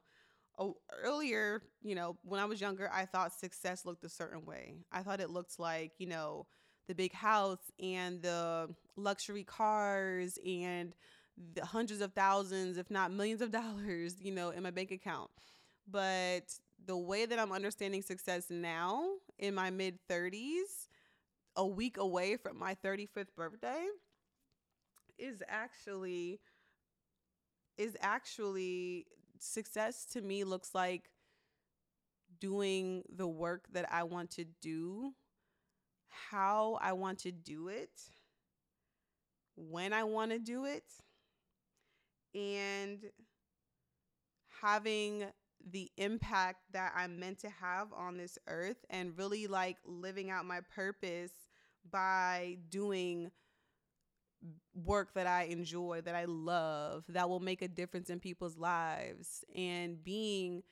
oh, 0.58 0.76
earlier, 1.02 1.62
you 1.82 1.94
know, 1.94 2.16
when 2.22 2.40
I 2.40 2.44
was 2.44 2.60
younger, 2.60 2.90
I 2.92 3.04
thought 3.04 3.32
success 3.32 3.84
looked 3.84 4.04
a 4.04 4.08
certain 4.08 4.44
way. 4.44 4.76
I 4.92 5.02
thought 5.02 5.20
it 5.20 5.30
looked 5.30 5.58
like, 5.58 5.92
you 5.98 6.06
know, 6.06 6.46
the 6.86 6.94
big 6.94 7.12
house 7.12 7.70
and 7.80 8.22
the 8.22 8.68
luxury 8.96 9.44
cars 9.44 10.38
and 10.46 10.94
the 11.54 11.64
hundreds 11.64 12.00
of 12.00 12.12
thousands, 12.12 12.78
if 12.78 12.90
not 12.90 13.12
millions 13.12 13.42
of 13.42 13.50
dollars, 13.52 14.16
you 14.20 14.32
know, 14.32 14.50
in 14.50 14.62
my 14.62 14.70
bank 14.70 14.90
account. 14.90 15.30
But 15.90 16.44
the 16.86 16.96
way 16.96 17.26
that 17.26 17.38
I'm 17.38 17.52
understanding 17.52 18.02
success 18.02 18.46
now 18.50 19.04
in 19.38 19.54
my 19.54 19.70
mid 19.70 19.98
30s, 20.08 20.88
a 21.56 21.66
week 21.66 21.96
away 21.96 22.36
from 22.36 22.58
my 22.58 22.76
35th 22.84 23.34
birthday, 23.36 23.84
is 25.18 25.42
actually 25.48 26.40
is 27.78 27.96
actually 28.00 29.06
success 29.38 30.04
to 30.04 30.20
me 30.20 30.44
looks 30.44 30.74
like 30.74 31.10
doing 32.40 33.02
the 33.16 33.26
work 33.26 33.66
that 33.72 33.86
I 33.92 34.04
want 34.04 34.30
to 34.32 34.44
do 34.60 35.12
how 36.30 36.78
I 36.80 36.92
want 36.92 37.20
to 37.20 37.32
do 37.32 37.68
it, 37.68 37.90
when 39.56 39.92
I 39.92 40.04
want 40.04 40.30
to 40.32 40.38
do 40.38 40.64
it, 40.64 40.84
and 42.34 43.00
having 44.60 45.24
the 45.70 45.90
impact 45.96 46.60
that 46.72 46.92
I'm 46.96 47.18
meant 47.18 47.38
to 47.40 47.50
have 47.50 47.92
on 47.92 48.16
this 48.16 48.38
earth 48.46 48.84
and 48.90 49.16
really 49.18 49.46
like 49.46 49.76
living 49.84 50.30
out 50.30 50.44
my 50.44 50.60
purpose 50.74 51.32
by 51.90 52.58
doing 52.70 53.30
work 54.74 55.14
that 55.14 55.26
I 55.26 55.44
enjoy, 55.44 56.00
that 56.02 56.14
I 56.14 56.24
love, 56.26 57.04
that 57.08 57.28
will 57.28 57.40
make 57.40 57.62
a 57.62 57.68
difference 57.68 58.10
in 58.10 58.20
people's 58.20 58.56
lives, 58.56 59.44
and 59.54 60.02
being 60.02 60.62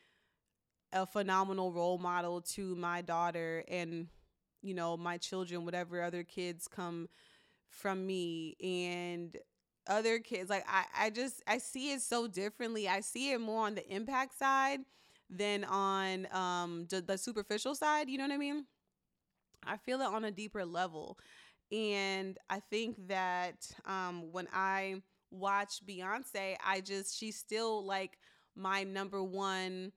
a 0.93 1.07
phenomenal 1.07 1.73
role 1.73 1.99
model 1.99 2.41
to 2.41 2.75
my 2.77 3.03
daughter 3.03 3.65
and 3.69 4.09
you 4.63 4.75
know, 4.75 4.97
my 4.97 5.17
children, 5.17 5.65
whatever 5.65 6.03
other 6.03 6.25
kids 6.25 6.67
come 6.67 7.09
from 7.71 8.07
me 8.07 8.57
and 8.63 9.37
other 9.89 10.19
kids. 10.19 10.51
Like 10.51 10.65
I, 10.69 10.85
I 11.07 11.11
just 11.11 11.43
I 11.47 11.59
see 11.59 11.93
it 11.93 12.03
so 12.03 12.27
differently. 12.29 12.89
I 12.89 13.01
see 13.01 13.33
it 13.33 13.41
more 13.41 13.67
on 13.67 13.75
the 13.77 13.89
impact 13.95 14.39
side 14.39 14.81
than 15.31 15.65
on 15.65 16.29
um 16.33 16.87
the, 16.91 17.01
the 17.03 17.19
superficial 17.19 17.75
side. 17.75 18.09
You 18.09 18.19
know 18.19 18.25
what 18.25 18.35
I 18.35 18.39
mean? 18.39 18.67
I 19.65 19.77
feel 19.77 20.01
it 20.01 20.07
on 20.07 20.25
a 20.25 20.31
deeper 20.31 20.65
level. 20.65 21.19
And 21.73 22.39
I 22.49 22.61
think 22.61 23.09
that 23.09 23.71
um 23.85 24.33
when 24.33 24.49
I 24.53 25.03
watch 25.31 25.85
Beyonce, 25.87 26.57
I 26.65 26.81
just 26.81 27.19
she's 27.19 27.37
still 27.37 27.85
like 27.85 28.19
my 28.55 28.85
number 28.85 29.23
one 29.23 29.93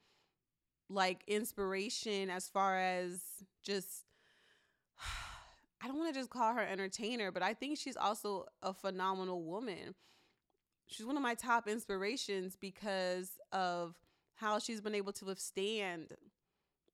like 0.90 1.24
inspiration 1.28 2.30
as 2.30 2.48
far 2.48 2.80
as 2.80 3.22
just 3.64 4.06
I 5.82 5.88
don't 5.88 5.98
want 5.98 6.14
to 6.14 6.20
just 6.20 6.30
call 6.30 6.54
her 6.54 6.62
entertainer, 6.66 7.32
but 7.32 7.42
I 7.42 7.54
think 7.54 7.78
she's 7.78 7.96
also 7.96 8.48
a 8.62 8.74
phenomenal 8.74 9.44
woman. 9.44 9.96
She's 10.88 11.06
one 11.06 11.16
of 11.16 11.24
my 11.24 11.36
top 11.36 11.68
inspirations 11.68 12.58
because 12.60 13.38
of 13.54 13.96
how 14.34 14.60
she's 14.60 14.82
been 14.82 14.96
able 14.96 15.14
to 15.14 15.26
withstand 15.26 16.14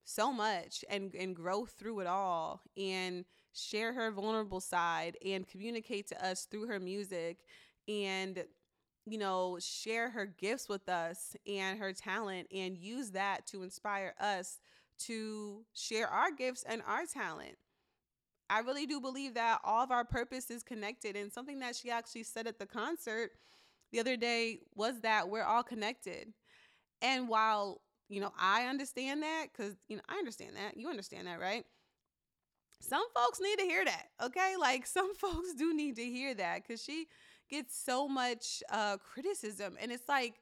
so 0.03 0.31
much 0.31 0.85
and 0.89 1.15
and 1.15 1.35
grow 1.35 1.65
through 1.65 1.99
it 1.99 2.07
all 2.07 2.61
and 2.77 3.25
share 3.55 3.93
her 3.93 4.11
vulnerable 4.11 4.59
side 4.59 5.17
and 5.25 5.47
communicate 5.47 6.07
to 6.07 6.25
us 6.25 6.45
through 6.45 6.67
her 6.67 6.79
music 6.79 7.39
and 7.87 8.43
you 9.05 9.17
know 9.17 9.57
share 9.59 10.09
her 10.09 10.25
gifts 10.25 10.67
with 10.67 10.89
us 10.89 11.35
and 11.47 11.79
her 11.79 11.93
talent 11.93 12.47
and 12.53 12.77
use 12.77 13.11
that 13.11 13.45
to 13.47 13.63
inspire 13.63 14.13
us 14.19 14.59
to 14.97 15.63
share 15.73 16.07
our 16.07 16.31
gifts 16.31 16.63
and 16.67 16.81
our 16.87 17.05
talent 17.05 17.55
I 18.49 18.59
really 18.59 18.85
do 18.85 19.01
believe 19.01 19.33
that 19.35 19.59
all 19.63 19.83
of 19.83 19.91
our 19.91 20.03
purpose 20.05 20.51
is 20.51 20.63
connected. 20.63 21.15
And 21.15 21.31
something 21.31 21.59
that 21.59 21.75
she 21.75 21.89
actually 21.89 22.23
said 22.23 22.47
at 22.47 22.59
the 22.59 22.65
concert 22.65 23.31
the 23.91 23.99
other 23.99 24.17
day 24.17 24.59
was 24.75 25.01
that 25.01 25.29
we're 25.29 25.43
all 25.43 25.63
connected. 25.63 26.33
And 27.01 27.27
while, 27.27 27.81
you 28.07 28.21
know, 28.21 28.31
I 28.39 28.65
understand 28.65 29.23
that, 29.23 29.47
because, 29.51 29.75
you 29.87 29.97
know, 29.97 30.03
I 30.07 30.17
understand 30.17 30.55
that. 30.57 30.77
You 30.77 30.89
understand 30.89 31.27
that, 31.27 31.39
right? 31.39 31.65
Some 32.79 33.05
folks 33.15 33.39
need 33.41 33.57
to 33.59 33.65
hear 33.65 33.85
that, 33.85 34.07
okay? 34.23 34.55
Like 34.59 34.85
some 34.97 35.15
folks 35.15 35.53
do 35.57 35.73
need 35.73 35.95
to 35.97 36.05
hear 36.05 36.33
that 36.35 36.63
because 36.63 36.83
she 36.83 37.07
gets 37.49 37.77
so 37.77 38.07
much 38.07 38.63
uh, 38.71 38.97
criticism. 38.97 39.77
And 39.81 39.91
it's 39.91 40.07
like, 40.07 40.35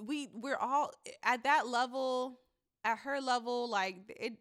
we 0.00 0.28
we're 0.32 0.56
all 0.56 0.92
at 1.22 1.42
that 1.44 1.66
level 1.66 2.38
at 2.84 2.98
her 2.98 3.20
level 3.20 3.68
like 3.68 3.96
it 4.08 4.32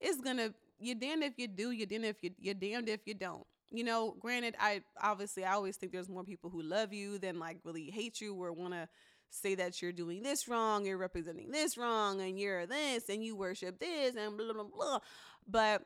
is 0.00 0.20
gonna 0.20 0.54
you're 0.80 0.94
damned 0.94 1.24
if 1.24 1.34
you 1.38 1.48
do, 1.48 1.70
you're 1.70 1.86
damned 1.86 2.04
if 2.04 2.22
you 2.22 2.30
you're 2.38 2.54
damned 2.54 2.88
if 2.88 3.06
you 3.06 3.14
don't. 3.14 3.44
You 3.70 3.84
know, 3.84 4.16
granted, 4.18 4.54
I 4.58 4.82
obviously 5.02 5.44
I 5.44 5.52
always 5.52 5.76
think 5.76 5.92
there's 5.92 6.08
more 6.08 6.24
people 6.24 6.50
who 6.50 6.62
love 6.62 6.92
you 6.92 7.18
than 7.18 7.38
like 7.38 7.58
really 7.64 7.90
hate 7.90 8.20
you 8.20 8.34
or 8.34 8.52
want 8.52 8.74
to 8.74 8.88
say 9.30 9.54
that 9.56 9.82
you're 9.82 9.92
doing 9.92 10.22
this 10.22 10.48
wrong, 10.48 10.86
you're 10.86 10.96
representing 10.96 11.50
this 11.50 11.76
wrong, 11.76 12.20
and 12.20 12.38
you're 12.38 12.66
this, 12.66 13.08
and 13.10 13.22
you 13.22 13.36
worship 13.36 13.78
this, 13.78 14.16
and 14.16 14.38
blah 14.38 14.52
blah 14.52 14.64
blah. 14.64 14.98
But 15.48 15.82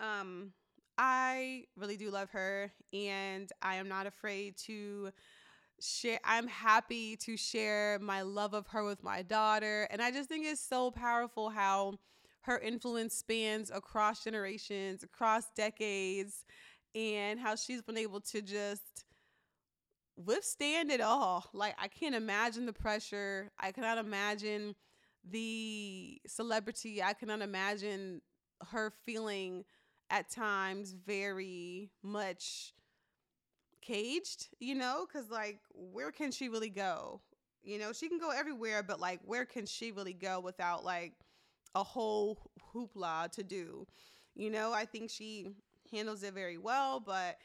um, 0.00 0.52
I 0.98 1.64
really 1.76 1.96
do 1.96 2.10
love 2.10 2.30
her, 2.30 2.72
and 2.92 3.50
I 3.62 3.76
am 3.76 3.88
not 3.88 4.06
afraid 4.06 4.56
to 4.66 5.10
share. 5.80 6.20
I'm 6.24 6.48
happy 6.48 7.16
to 7.18 7.36
share 7.36 7.98
my 8.00 8.22
love 8.22 8.54
of 8.54 8.66
her 8.68 8.84
with 8.84 9.02
my 9.02 9.22
daughter. 9.22 9.88
And 9.90 10.02
I 10.02 10.10
just 10.10 10.28
think 10.28 10.46
it's 10.46 10.60
so 10.60 10.90
powerful 10.90 11.50
how 11.50 11.94
her 12.42 12.58
influence 12.58 13.14
spans 13.14 13.70
across 13.70 14.24
generations, 14.24 15.02
across 15.02 15.44
decades, 15.56 16.44
and 16.94 17.40
how 17.40 17.56
she's 17.56 17.82
been 17.82 17.98
able 17.98 18.20
to 18.20 18.42
just 18.42 19.04
withstand 20.16 20.90
it 20.90 21.00
all. 21.00 21.46
Like, 21.52 21.74
I 21.78 21.88
can't 21.88 22.14
imagine 22.14 22.66
the 22.66 22.72
pressure. 22.72 23.50
I 23.58 23.72
cannot 23.72 23.98
imagine 23.98 24.74
the 25.30 26.20
celebrity. 26.26 27.02
I 27.02 27.12
cannot 27.14 27.40
imagine 27.40 28.20
her 28.70 28.92
feeling 29.04 29.64
at 30.10 30.30
times 30.30 30.92
very 30.92 31.90
much 32.02 32.74
caged, 33.80 34.48
you 34.60 34.74
know, 34.74 35.06
because 35.06 35.30
like, 35.30 35.60
where 35.72 36.10
can 36.10 36.30
she 36.30 36.48
really 36.48 36.70
go? 36.70 37.20
You 37.62 37.78
know, 37.78 37.92
she 37.92 38.08
can 38.08 38.18
go 38.18 38.30
everywhere, 38.30 38.82
but 38.82 39.00
like, 39.00 39.20
where 39.24 39.44
can 39.44 39.66
she 39.66 39.92
really 39.92 40.12
go 40.12 40.40
without 40.40 40.84
like 40.84 41.14
a 41.74 41.82
whole 41.82 42.38
hoopla 42.74 43.30
to 43.32 43.42
do? 43.42 43.86
You 44.34 44.50
know, 44.50 44.72
I 44.72 44.84
think 44.84 45.10
she 45.10 45.48
handles 45.90 46.22
it 46.22 46.34
very 46.34 46.58
well, 46.58 47.00
but 47.00 47.38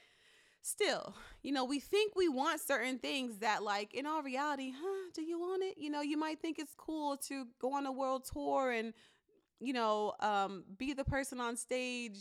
still, 0.70 1.16
you 1.42 1.52
know, 1.52 1.66
we 1.66 1.80
think 1.80 2.16
we 2.16 2.30
want 2.30 2.62
certain 2.62 3.00
things 3.00 3.40
that, 3.40 3.64
like, 3.64 3.94
in 3.94 4.06
all 4.06 4.22
reality, 4.24 4.72
huh? 4.72 5.10
Do 5.14 5.22
you 5.22 5.40
want 5.40 5.64
it? 5.64 5.76
You 5.78 5.90
know, 5.90 6.02
you 6.02 6.18
might 6.18 6.42
think 6.42 6.60
it's 6.60 6.76
cool 6.78 7.18
to 7.28 7.48
go 7.60 7.74
on 7.74 7.86
a 7.86 7.92
world 7.92 8.26
tour 8.32 8.72
and, 8.72 8.94
you 9.60 9.74
know, 9.74 10.14
um, 10.20 10.64
be 10.78 10.94
the 10.94 11.04
person 11.04 11.40
on 11.40 11.58
stage 11.58 12.18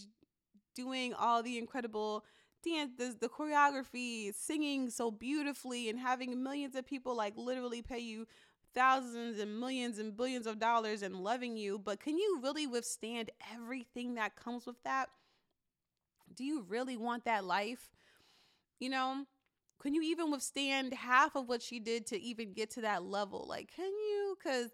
doing 0.74 1.14
all 1.14 1.42
the 1.42 1.58
incredible 1.58 2.24
dance, 2.64 2.92
the, 2.98 3.14
the 3.20 3.28
choreography, 3.28 4.34
singing 4.34 4.90
so 4.90 5.10
beautifully, 5.10 5.88
and 5.88 5.98
having 5.98 6.42
millions 6.42 6.74
of 6.74 6.86
people 6.86 7.16
like 7.16 7.34
literally 7.36 7.82
pay 7.82 7.98
you 7.98 8.26
thousands 8.74 9.40
and 9.40 9.58
millions 9.58 9.98
and 9.98 10.16
billions 10.16 10.46
of 10.46 10.58
dollars 10.58 11.02
and 11.02 11.16
loving 11.16 11.56
you. 11.56 11.78
But 11.78 12.00
can 12.00 12.16
you 12.16 12.40
really 12.42 12.66
withstand 12.66 13.30
everything 13.54 14.14
that 14.14 14.36
comes 14.36 14.66
with 14.66 14.82
that? 14.84 15.08
Do 16.34 16.44
you 16.44 16.64
really 16.68 16.96
want 16.96 17.24
that 17.24 17.44
life? 17.44 17.90
You 18.78 18.90
know, 18.90 19.24
can 19.82 19.94
you 19.94 20.02
even 20.02 20.30
withstand 20.30 20.92
half 20.94 21.36
of 21.36 21.48
what 21.48 21.62
she 21.62 21.78
did 21.78 22.06
to 22.06 22.20
even 22.20 22.52
get 22.52 22.70
to 22.72 22.80
that 22.82 23.04
level? 23.04 23.46
Like, 23.48 23.70
can 23.74 23.86
you? 23.86 24.36
Because 24.38 24.70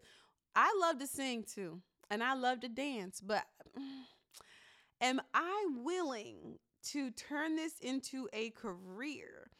I 0.55 0.75
love 0.81 0.99
to 0.99 1.07
sing 1.07 1.45
too, 1.45 1.81
and 2.11 2.23
I 2.23 2.35
love 2.35 2.61
to 2.61 2.69
dance, 2.69 3.21
but 3.21 3.45
am 5.01 5.21
I 5.33 5.67
willing 5.77 6.59
to 6.91 7.11
turn 7.11 7.57
this 7.57 7.79
into 7.81 8.29
a 8.33 8.51
career 8.51 9.51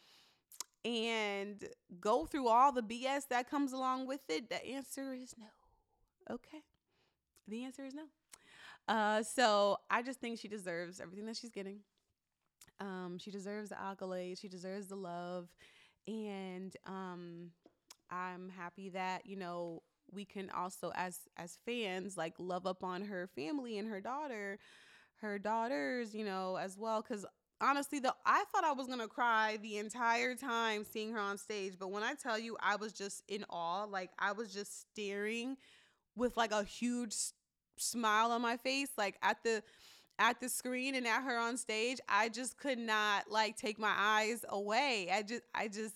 and 0.85 1.65
go 2.01 2.27
through 2.27 2.49
all 2.49 2.73
the 2.73 2.83
BS 2.83 3.29
that 3.31 3.51
comes 3.51 3.73
along 3.73 4.07
with 4.07 4.21
it? 4.29 4.51
The 4.51 4.65
answer 4.67 5.15
is 5.15 5.35
no. 5.39 6.35
Okay. 6.35 6.63
The 7.49 7.65
answer 7.65 7.85
is 7.85 7.95
no. 7.95 8.05
Uh, 8.87 9.23
so 9.23 9.79
I 9.91 10.03
just 10.03 10.21
think 10.21 10.39
she 10.39 10.49
deserves 10.49 11.01
everything 11.01 11.27
that 11.27 11.37
she's 11.37 11.51
getting. 11.51 11.81
Um, 12.81 13.19
she 13.19 13.31
deserves 13.31 13.71
the 13.71 13.77
accolades. 13.77 14.41
She 14.41 14.49
deserves 14.49 14.89
the 14.89 14.97
love, 14.97 15.49
and 16.07 16.77
um, 16.87 17.51
I'm 18.11 18.51
happy 18.51 18.91
that 18.91 19.27
you 19.27 19.37
know 19.37 19.83
we 20.13 20.25
can 20.25 20.51
also 20.51 20.93
as 20.97 21.21
as 21.37 21.59
fans 21.67 22.17
like 22.17 22.35
love 22.39 22.67
up 22.67 22.85
on 22.85 23.05
her 23.05 23.29
family 23.35 23.79
and 23.79 23.89
her 23.89 24.01
daughter 24.01 24.59
her 25.21 25.39
daughters, 25.39 26.15
you 26.15 26.25
know, 26.25 26.57
as 26.57 26.77
well. 26.79 27.03
Cause 27.03 27.25
honestly, 27.61 27.99
though, 27.99 28.13
I 28.27 28.45
thought 28.53 28.65
I 28.65 28.73
was 28.73 28.87
gonna 28.87 29.09
cry 29.09 29.59
the 29.63 29.79
entire 29.79 30.35
time 30.35 30.85
seeing 30.85 31.13
her 31.13 31.21
on 31.21 31.39
stage. 31.39 31.75
But 31.79 31.91
when 31.91 32.03
I 32.03 32.15
tell 32.15 32.39
you, 32.39 32.57
I 32.61 32.77
was 32.77 32.93
just 32.93 33.23
in 33.29 33.45
awe. 33.49 33.85
Like 33.85 34.11
I 34.19 34.33
was 34.33 34.53
just 34.53 34.81
staring 34.93 35.57
with 36.17 36.37
like 36.37 36.53
a 36.53 36.65
huge 36.65 37.15
smile 37.79 38.33
on 38.33 38.43
my 38.43 38.57
face, 38.57 38.91
like 38.97 39.17
at 39.23 39.39
the 39.45 39.63
at 40.19 40.41
the 40.41 40.49
screen 40.49 40.95
and 40.95 41.07
at 41.07 41.23
her 41.23 41.39
on 41.39 41.57
stage. 41.57 41.99
I 42.09 42.29
just 42.29 42.59
could 42.59 42.79
not 42.79 43.31
like 43.31 43.57
take 43.57 43.79
my 43.79 43.95
eyes 43.97 44.45
away. 44.49 45.09
I 45.13 45.23
just 45.23 45.43
I 45.55 45.69
just 45.69 45.95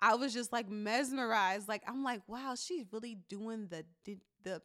I 0.00 0.14
was 0.14 0.34
just 0.34 0.52
like 0.52 0.68
mesmerized. 0.68 1.68
Like 1.68 1.82
I'm 1.86 2.02
like, 2.02 2.22
wow, 2.26 2.54
she's 2.56 2.84
really 2.92 3.18
doing 3.28 3.68
the 3.68 3.84
the, 4.04 4.60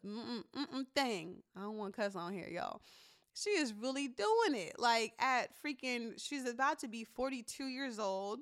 thing. 0.94 1.36
I 1.56 1.62
don't 1.62 1.78
want 1.78 1.96
cuss 1.96 2.14
on 2.14 2.34
here, 2.34 2.48
y'all 2.50 2.82
she 3.34 3.50
is 3.50 3.72
really 3.72 4.08
doing 4.08 4.54
it. 4.54 4.74
Like 4.78 5.12
at 5.18 5.50
freaking, 5.64 6.12
she's 6.16 6.48
about 6.48 6.80
to 6.80 6.88
be 6.88 7.04
42 7.04 7.66
years 7.66 7.98
old. 7.98 8.40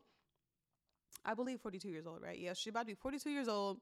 I 1.24 1.34
believe 1.34 1.60
42 1.60 1.88
years 1.88 2.06
old, 2.06 2.22
right? 2.22 2.38
Yeah, 2.38 2.54
she's 2.54 2.70
about 2.70 2.80
to 2.80 2.86
be 2.86 2.94
42 2.94 3.30
years 3.30 3.48
old. 3.48 3.78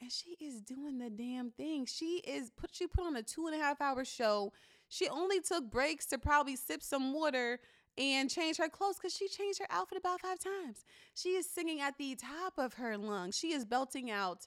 And 0.00 0.10
she 0.10 0.36
is 0.40 0.62
doing 0.62 0.98
the 0.98 1.10
damn 1.10 1.50
thing. 1.50 1.84
She 1.84 2.22
is 2.26 2.50
put 2.50 2.70
she 2.72 2.86
put 2.86 3.04
on 3.04 3.16
a 3.16 3.22
two 3.22 3.46
and 3.46 3.54
a 3.54 3.62
half 3.62 3.82
hour 3.82 4.04
show. 4.04 4.52
She 4.90 5.08
only 5.08 5.40
took 5.40 5.70
breaks 5.70 6.04
to 6.06 6.18
probably 6.18 6.56
sip 6.56 6.82
some 6.82 7.14
water 7.14 7.60
and 7.96 8.28
change 8.28 8.58
her 8.58 8.68
clothes 8.68 8.96
because 8.96 9.14
she 9.14 9.28
changed 9.28 9.60
her 9.60 9.66
outfit 9.70 9.98
about 9.98 10.20
five 10.20 10.38
times. 10.38 10.84
She 11.14 11.30
is 11.30 11.48
singing 11.48 11.80
at 11.80 11.96
the 11.96 12.16
top 12.16 12.54
of 12.58 12.74
her 12.74 12.98
lungs. 12.98 13.38
She 13.38 13.52
is 13.52 13.64
belting 13.64 14.10
out, 14.10 14.46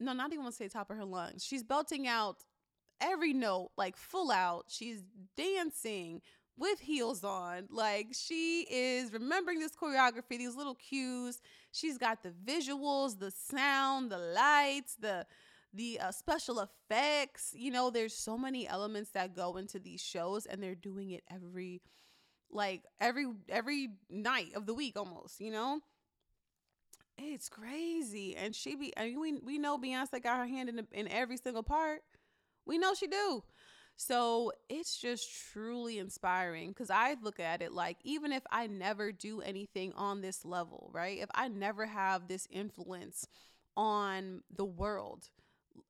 no, 0.00 0.14
not 0.14 0.32
even 0.32 0.44
want 0.44 0.54
to 0.54 0.64
say 0.64 0.68
top 0.68 0.90
of 0.90 0.96
her 0.96 1.04
lungs. 1.04 1.44
She's 1.44 1.62
belting 1.62 2.08
out 2.08 2.44
every 3.00 3.34
note 3.34 3.70
like 3.76 3.96
full 3.96 4.30
out. 4.30 4.64
She's 4.68 5.02
dancing 5.36 6.22
with 6.56 6.80
heels 6.80 7.22
on. 7.22 7.68
Like 7.70 8.08
she 8.12 8.66
is 8.70 9.12
remembering 9.12 9.58
this 9.60 9.76
choreography, 9.76 10.38
these 10.38 10.56
little 10.56 10.76
cues. 10.76 11.40
She's 11.72 11.98
got 11.98 12.22
the 12.22 12.30
visuals, 12.30 13.18
the 13.18 13.30
sound, 13.30 14.10
the 14.10 14.18
lights, 14.18 14.96
the 14.98 15.26
the 15.74 16.00
uh, 16.00 16.12
special 16.12 16.60
effects. 16.60 17.52
You 17.54 17.70
know, 17.70 17.90
there's 17.90 18.14
so 18.14 18.38
many 18.38 18.68
elements 18.68 19.10
that 19.10 19.34
go 19.36 19.56
into 19.56 19.78
these 19.78 20.00
shows 20.00 20.46
and 20.46 20.62
they're 20.62 20.74
doing 20.74 21.10
it 21.10 21.24
every 21.30 21.82
like 22.50 22.82
every 23.00 23.26
every 23.48 23.90
night 24.10 24.52
of 24.56 24.66
the 24.66 24.74
week 24.74 24.98
almost, 24.98 25.40
you 25.40 25.50
know? 25.52 25.80
It's 27.16 27.48
crazy. 27.48 28.36
And 28.36 28.54
she 28.54 28.76
be 28.76 28.92
I 28.96 29.06
mean, 29.06 29.20
we 29.20 29.38
we 29.38 29.58
know 29.58 29.78
Beyonce 29.78 30.22
got 30.22 30.38
her 30.38 30.46
hand 30.46 30.68
in 30.68 30.76
the, 30.76 30.86
in 30.92 31.08
every 31.08 31.36
single 31.36 31.62
part. 31.62 32.02
We 32.66 32.78
know 32.78 32.94
she 32.94 33.06
do. 33.06 33.42
So 33.96 34.52
it's 34.68 34.96
just 35.00 35.28
truly 35.52 35.98
inspiring 35.98 36.70
because 36.70 36.90
I 36.90 37.16
look 37.22 37.40
at 37.40 37.62
it 37.62 37.72
like 37.72 37.98
even 38.04 38.32
if 38.32 38.44
I 38.50 38.68
never 38.68 39.12
do 39.12 39.40
anything 39.40 39.92
on 39.94 40.20
this 40.20 40.44
level, 40.44 40.90
right? 40.92 41.18
If 41.18 41.30
I 41.34 41.48
never 41.48 41.86
have 41.86 42.28
this 42.28 42.46
influence 42.50 43.26
on 43.76 44.42
the 44.54 44.64
world 44.64 45.28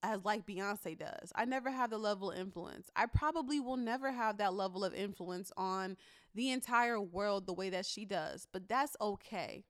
as 0.02 0.24
like 0.24 0.46
Beyonce 0.46 0.98
does, 0.98 1.32
I 1.34 1.44
never 1.44 1.70
have 1.70 1.90
the 1.90 1.98
level 1.98 2.30
of 2.30 2.38
influence. 2.38 2.90
I 2.96 3.06
probably 3.06 3.60
will 3.60 3.76
never 3.76 4.12
have 4.12 4.38
that 4.38 4.54
level 4.54 4.84
of 4.84 4.94
influence 4.94 5.52
on 5.56 5.96
the 6.34 6.50
entire 6.50 7.00
world 7.00 7.46
the 7.46 7.54
way 7.54 7.70
that 7.70 7.86
she 7.86 8.04
does, 8.04 8.46
but 8.52 8.68
that's 8.68 8.96
okay. 9.00 9.64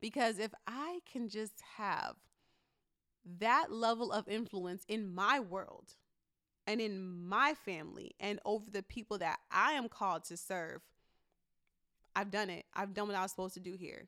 Because 0.00 0.38
if 0.38 0.52
I 0.66 1.00
can 1.10 1.28
just 1.28 1.54
have 1.76 2.16
that 3.38 3.70
level 3.70 4.12
of 4.12 4.28
influence 4.28 4.84
in 4.88 5.14
my 5.14 5.40
world, 5.40 5.94
and 6.66 6.80
in 6.80 7.26
my 7.26 7.54
family 7.64 8.14
and 8.20 8.38
over 8.44 8.70
the 8.70 8.82
people 8.82 9.18
that 9.18 9.40
I 9.50 9.72
am 9.72 9.88
called 9.88 10.24
to 10.26 10.36
serve, 10.36 10.82
I've 12.14 12.30
done 12.30 12.48
it. 12.48 12.64
I've 12.74 12.94
done 12.94 13.08
what 13.08 13.16
I 13.16 13.22
was 13.22 13.32
supposed 13.32 13.54
to 13.54 13.60
do 13.60 13.72
here. 13.72 14.06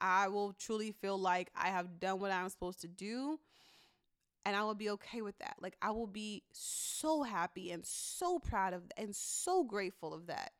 I 0.00 0.28
will 0.28 0.54
truly 0.54 0.92
feel 0.92 1.18
like 1.18 1.50
I 1.54 1.68
have 1.68 2.00
done 2.00 2.20
what 2.20 2.32
I'm 2.32 2.48
supposed 2.48 2.80
to 2.82 2.88
do 2.88 3.38
and 4.44 4.56
I 4.56 4.62
will 4.62 4.74
be 4.74 4.90
okay 4.90 5.22
with 5.22 5.38
that. 5.38 5.56
Like 5.60 5.76
I 5.82 5.90
will 5.90 6.06
be 6.06 6.42
so 6.52 7.22
happy 7.22 7.70
and 7.70 7.84
so 7.84 8.38
proud 8.38 8.72
of 8.74 8.82
and 8.96 9.14
so 9.14 9.64
grateful 9.64 10.14
of 10.14 10.26
that 10.26 10.52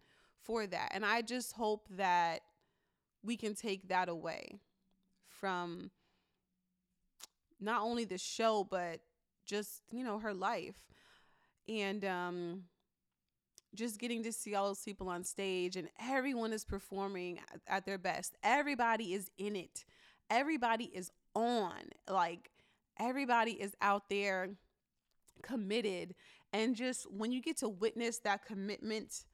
for 0.43 0.67
that. 0.67 0.91
And 0.93 1.05
I 1.05 1.23
just 1.23 1.53
hope 1.53 1.87
that 1.97 2.41
we 3.23 3.37
can 3.37 3.55
take 3.55 3.89
that 3.89 4.09
away 4.09 4.61
from 5.29 5.91
not 7.61 7.83
only 7.83 8.05
the 8.05 8.19
show 8.19 8.67
but 8.69 9.01
just, 9.47 9.83
you 9.91 10.05
know, 10.05 10.19
her 10.19 10.35
life 10.35 10.77
and 11.69 12.05
um, 12.05 12.63
just 13.75 13.99
getting 13.99 14.23
to 14.23 14.33
see 14.33 14.55
all 14.55 14.69
those 14.69 14.83
people 14.83 15.09
on 15.09 15.25
stage 15.25 15.77
and 15.77 15.89
everyone 16.01 16.53
is 16.53 16.65
performing 16.65 17.39
at, 17.39 17.61
at 17.67 17.87
their 17.87 17.99
best. 17.99 18.35
Everybody 18.43 19.15
is 19.15 19.31
in 19.39 19.57
it. 19.57 19.85
Everybody 20.29 20.85
is 20.85 21.11
on. 21.35 21.91
Like 22.09 22.51
everybody 22.99 23.53
is 23.53 23.75
out 23.81 24.09
there 24.09 24.51
committed. 25.43 26.15
And 26.53 26.75
just 26.75 27.11
when 27.11 27.33
you 27.33 27.41
get 27.41 27.59
to 27.59 27.69
witness 27.69 28.19
that 28.21 28.45
commitment, 28.45 29.25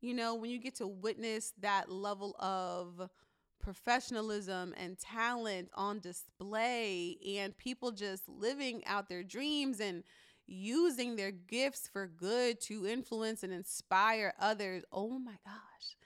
you 0.00 0.14
know, 0.14 0.34
when 0.34 0.50
you 0.50 0.58
get 0.58 0.76
to 0.76 0.86
witness 0.86 1.52
that 1.60 1.90
level 1.90 2.36
of 2.38 3.08
professionalism 3.60 4.74
and 4.76 4.98
talent 4.98 5.68
on 5.74 5.98
display 6.00 7.16
and 7.38 7.56
people 7.56 7.90
just 7.90 8.28
living 8.28 8.82
out 8.86 9.08
their 9.08 9.24
dreams 9.24 9.80
and 9.80 10.04
using 10.46 11.16
their 11.16 11.32
gifts 11.32 11.88
for 11.92 12.06
good 12.06 12.60
to 12.60 12.86
influence 12.86 13.42
and 13.42 13.52
inspire 13.52 14.34
others. 14.38 14.84
Oh 14.92 15.18
my 15.18 15.36
gosh. 15.44 15.96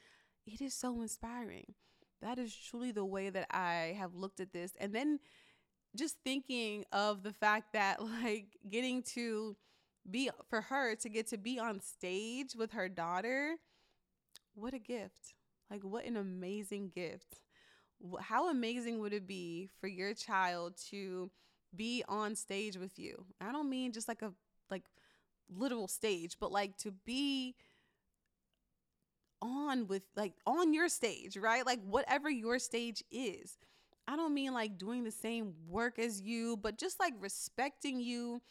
it 0.46 0.60
is 0.60 0.74
so 0.74 1.00
inspiring. 1.02 1.74
That 2.22 2.38
is 2.38 2.54
truly 2.54 2.92
the 2.92 3.04
way 3.04 3.30
that 3.30 3.46
I 3.50 3.94
have 3.98 4.14
looked 4.14 4.40
at 4.40 4.52
this. 4.52 4.72
And 4.80 4.94
then 4.94 5.18
just 5.96 6.16
thinking 6.24 6.84
of 6.92 7.22
the 7.22 7.32
fact 7.32 7.72
that, 7.72 8.02
like, 8.22 8.58
getting 8.68 9.02
to 9.14 9.56
be 10.10 10.30
for 10.48 10.62
her 10.62 10.94
to 10.96 11.08
get 11.08 11.28
to 11.28 11.38
be 11.38 11.58
on 11.58 11.80
stage 11.80 12.54
with 12.56 12.72
her 12.72 12.88
daughter, 12.88 13.56
what 14.54 14.74
a 14.74 14.78
gift. 14.78 15.34
Like, 15.70 15.82
what 15.84 16.04
an 16.04 16.16
amazing 16.16 16.90
gift. 16.94 17.40
How 18.20 18.48
amazing 18.50 18.98
would 19.00 19.12
it 19.12 19.26
be 19.26 19.68
for 19.80 19.86
your 19.86 20.14
child 20.14 20.74
to 20.90 21.30
be 21.76 22.02
on 22.08 22.34
stage 22.34 22.76
with 22.76 22.98
you? 22.98 23.26
I 23.40 23.52
don't 23.52 23.68
mean 23.68 23.92
just 23.92 24.08
like 24.08 24.22
a, 24.22 24.32
like, 24.70 24.84
literal 25.54 25.88
stage, 25.88 26.36
but 26.40 26.52
like 26.52 26.76
to 26.78 26.92
be 26.92 27.54
on 29.42 29.86
with 29.86 30.04
like 30.16 30.34
on 30.46 30.74
your 30.74 30.88
stage, 30.88 31.36
right? 31.36 31.64
Like 31.64 31.80
whatever 31.82 32.30
your 32.30 32.58
stage 32.58 33.02
is. 33.10 33.56
I 34.06 34.16
don't 34.16 34.34
mean 34.34 34.52
like 34.52 34.78
doing 34.78 35.04
the 35.04 35.10
same 35.10 35.54
work 35.68 35.98
as 35.98 36.20
you, 36.20 36.56
but 36.56 36.78
just 36.78 36.98
like 36.98 37.14
respecting 37.20 38.00
you 38.00 38.42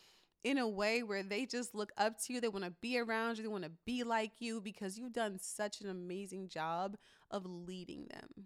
in 0.43 0.57
a 0.57 0.67
way 0.67 1.03
where 1.03 1.23
they 1.23 1.45
just 1.45 1.75
look 1.75 1.91
up 1.97 2.17
to 2.23 2.33
you. 2.33 2.41
They 2.41 2.47
want 2.47 2.65
to 2.65 2.73
be 2.81 2.97
around 2.97 3.37
you. 3.37 3.43
They 3.43 3.49
want 3.49 3.65
to 3.65 3.71
be 3.85 4.03
like 4.03 4.31
you 4.39 4.61
because 4.61 4.97
you've 4.97 5.13
done 5.13 5.37
such 5.39 5.81
an 5.81 5.89
amazing 5.89 6.47
job 6.47 6.97
of 7.29 7.45
leading 7.45 8.07
them. 8.09 8.45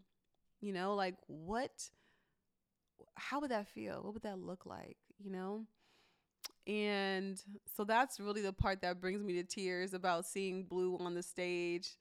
You 0.59 0.73
know, 0.73 0.95
like 0.95 1.15
what, 1.27 1.89
how 3.15 3.41
would 3.41 3.51
that 3.51 3.67
feel? 3.67 4.01
What 4.01 4.13
would 4.13 4.23
that 4.23 4.39
look 4.39 4.65
like? 4.65 4.97
You 5.19 5.31
know? 5.31 5.65
And 6.65 7.41
so 7.75 7.83
that's 7.83 8.19
really 8.19 8.41
the 8.41 8.53
part 8.53 8.81
that 8.81 9.01
brings 9.01 9.21
me 9.21 9.33
to 9.33 9.43
tears 9.43 9.93
about 9.93 10.25
seeing 10.25 10.63
Blue 10.63 10.97
on 10.97 11.13
the 11.13 11.23
stage 11.23 11.97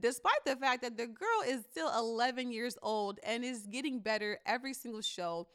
despite 0.00 0.44
the 0.44 0.56
fact 0.56 0.82
that 0.82 0.96
the 0.96 1.06
girl 1.06 1.42
is 1.46 1.62
still 1.70 1.90
11 1.96 2.50
years 2.50 2.76
old 2.82 3.18
and 3.22 3.44
is 3.44 3.66
getting 3.66 4.00
better 4.00 4.38
every 4.46 4.72
single 4.72 5.02
show 5.02 5.46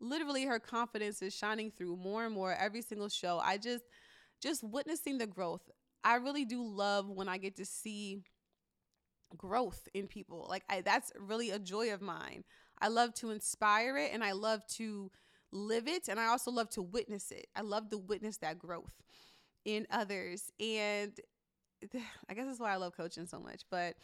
literally 0.00 0.44
her 0.44 0.58
confidence 0.58 1.22
is 1.22 1.34
shining 1.34 1.70
through 1.70 1.96
more 1.96 2.24
and 2.24 2.34
more 2.34 2.54
every 2.54 2.82
single 2.82 3.08
show. 3.08 3.40
I 3.42 3.58
just 3.58 3.84
just 4.42 4.64
witnessing 4.64 5.18
the 5.18 5.26
growth. 5.26 5.70
I 6.02 6.14
really 6.16 6.46
do 6.46 6.62
love 6.62 7.08
when 7.10 7.28
i 7.28 7.36
get 7.36 7.56
to 7.56 7.64
see 7.66 8.22
growth 9.36 9.86
in 9.94 10.06
people. 10.06 10.46
Like 10.48 10.64
I, 10.68 10.80
that's 10.80 11.12
really 11.18 11.50
a 11.50 11.58
joy 11.58 11.92
of 11.92 12.00
mine. 12.00 12.44
I 12.80 12.88
love 12.88 13.12
to 13.16 13.30
inspire 13.30 13.98
it 13.98 14.10
and 14.12 14.24
i 14.24 14.32
love 14.32 14.66
to 14.66 15.10
live 15.52 15.86
it 15.88 16.08
and 16.08 16.18
i 16.18 16.26
also 16.26 16.50
love 16.50 16.70
to 16.70 16.82
witness 16.82 17.30
it. 17.30 17.46
I 17.54 17.60
love 17.60 17.90
to 17.90 17.98
witness 17.98 18.38
that 18.38 18.58
growth 18.58 18.94
in 19.64 19.86
others. 19.90 20.50
And 20.58 21.12
I 22.28 22.34
guess 22.34 22.46
that's 22.46 22.60
why 22.60 22.72
I 22.72 22.76
love 22.76 22.96
coaching 22.96 23.26
so 23.26 23.40
much. 23.40 23.62
But 23.70 23.94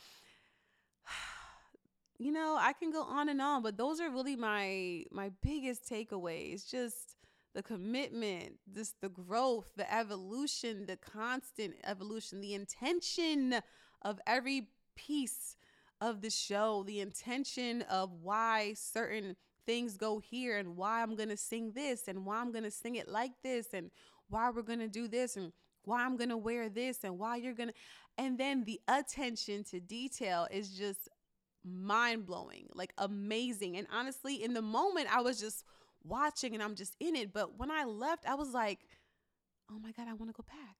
you 2.19 2.33
know, 2.33 2.57
I 2.59 2.73
can 2.73 2.91
go 2.91 3.03
on 3.03 3.29
and 3.29 3.41
on, 3.41 3.63
but 3.63 3.77
those 3.77 4.01
are 4.01 4.11
really 4.11 4.37
my 4.37 5.05
my 5.11 5.31
biggest 5.43 5.89
takeaways. 5.89 6.69
Just 6.69 7.17
the 7.55 7.63
commitment, 7.63 8.59
just 8.75 9.01
the 9.01 9.09
growth, 9.09 9.71
the 9.77 9.93
evolution, 9.93 10.85
the 10.87 10.97
constant 10.97 11.75
evolution, 11.85 12.43
the 12.43 12.55
intention 12.55 13.61
of 14.03 14.21
every 14.27 14.69
piece 14.95 15.57
of 16.01 16.21
the 16.21 16.29
show, 16.29 16.85
the 16.87 17.01
intention 17.01 17.83
of 17.83 18.13
why 18.21 18.75
certain 18.75 19.37
things 19.65 19.97
go 19.97 20.19
here 20.19 20.59
and 20.59 20.77
why 20.77 21.03
I'm 21.03 21.17
going 21.17 21.31
to 21.31 21.37
sing 21.37 21.73
this 21.73 22.09
and 22.09 22.27
why 22.27 22.41
I'm 22.41 22.53
going 22.53 22.65
to 22.65 22.71
sing 22.71 22.97
it 22.97 23.09
like 23.09 23.33
this 23.43 23.69
and 23.73 23.91
why 24.29 24.51
we're 24.51 24.63
going 24.63 24.81
to 24.81 24.89
do 24.89 25.09
this 25.09 25.37
and 25.37 25.53
why 25.87 26.05
I'm 26.05 26.17
going 26.17 26.31
to 26.31 26.37
wear 26.37 26.69
this 26.69 27.05
and 27.05 27.19
why 27.19 27.37
you're 27.37 27.55
going 27.55 27.71
to. 27.71 27.75
And 28.19 28.39
then 28.39 28.65
the 28.65 28.81
attention 28.89 29.65
to 29.65 29.81
detail 29.81 30.47
is 30.51 30.71
just 30.71 31.09
mind 31.65 32.27
blowing, 32.27 32.67
like 32.75 32.93
amazing. 32.99 33.77
And 33.77 33.87
honestly, 33.93 34.43
in 34.43 34.55
the 34.55 34.63
moment, 34.63 35.15
I 35.15 35.21
was 35.21 35.41
just 35.41 35.65
watching 36.05 36.55
and 36.55 36.63
I'm 36.63 36.75
just 36.75 36.97
in 37.01 37.17
it. 37.17 37.33
But 37.33 37.59
when 37.59 37.71
I 37.71 37.85
left, 37.85 38.27
I 38.27 38.35
was 38.35 38.53
like, 38.53 38.81
oh 39.71 39.79
my 39.79 39.93
God, 39.93 40.07
I 40.09 40.15
want 40.15 40.31
to 40.31 40.37
go 40.37 40.45
back. 40.49 40.77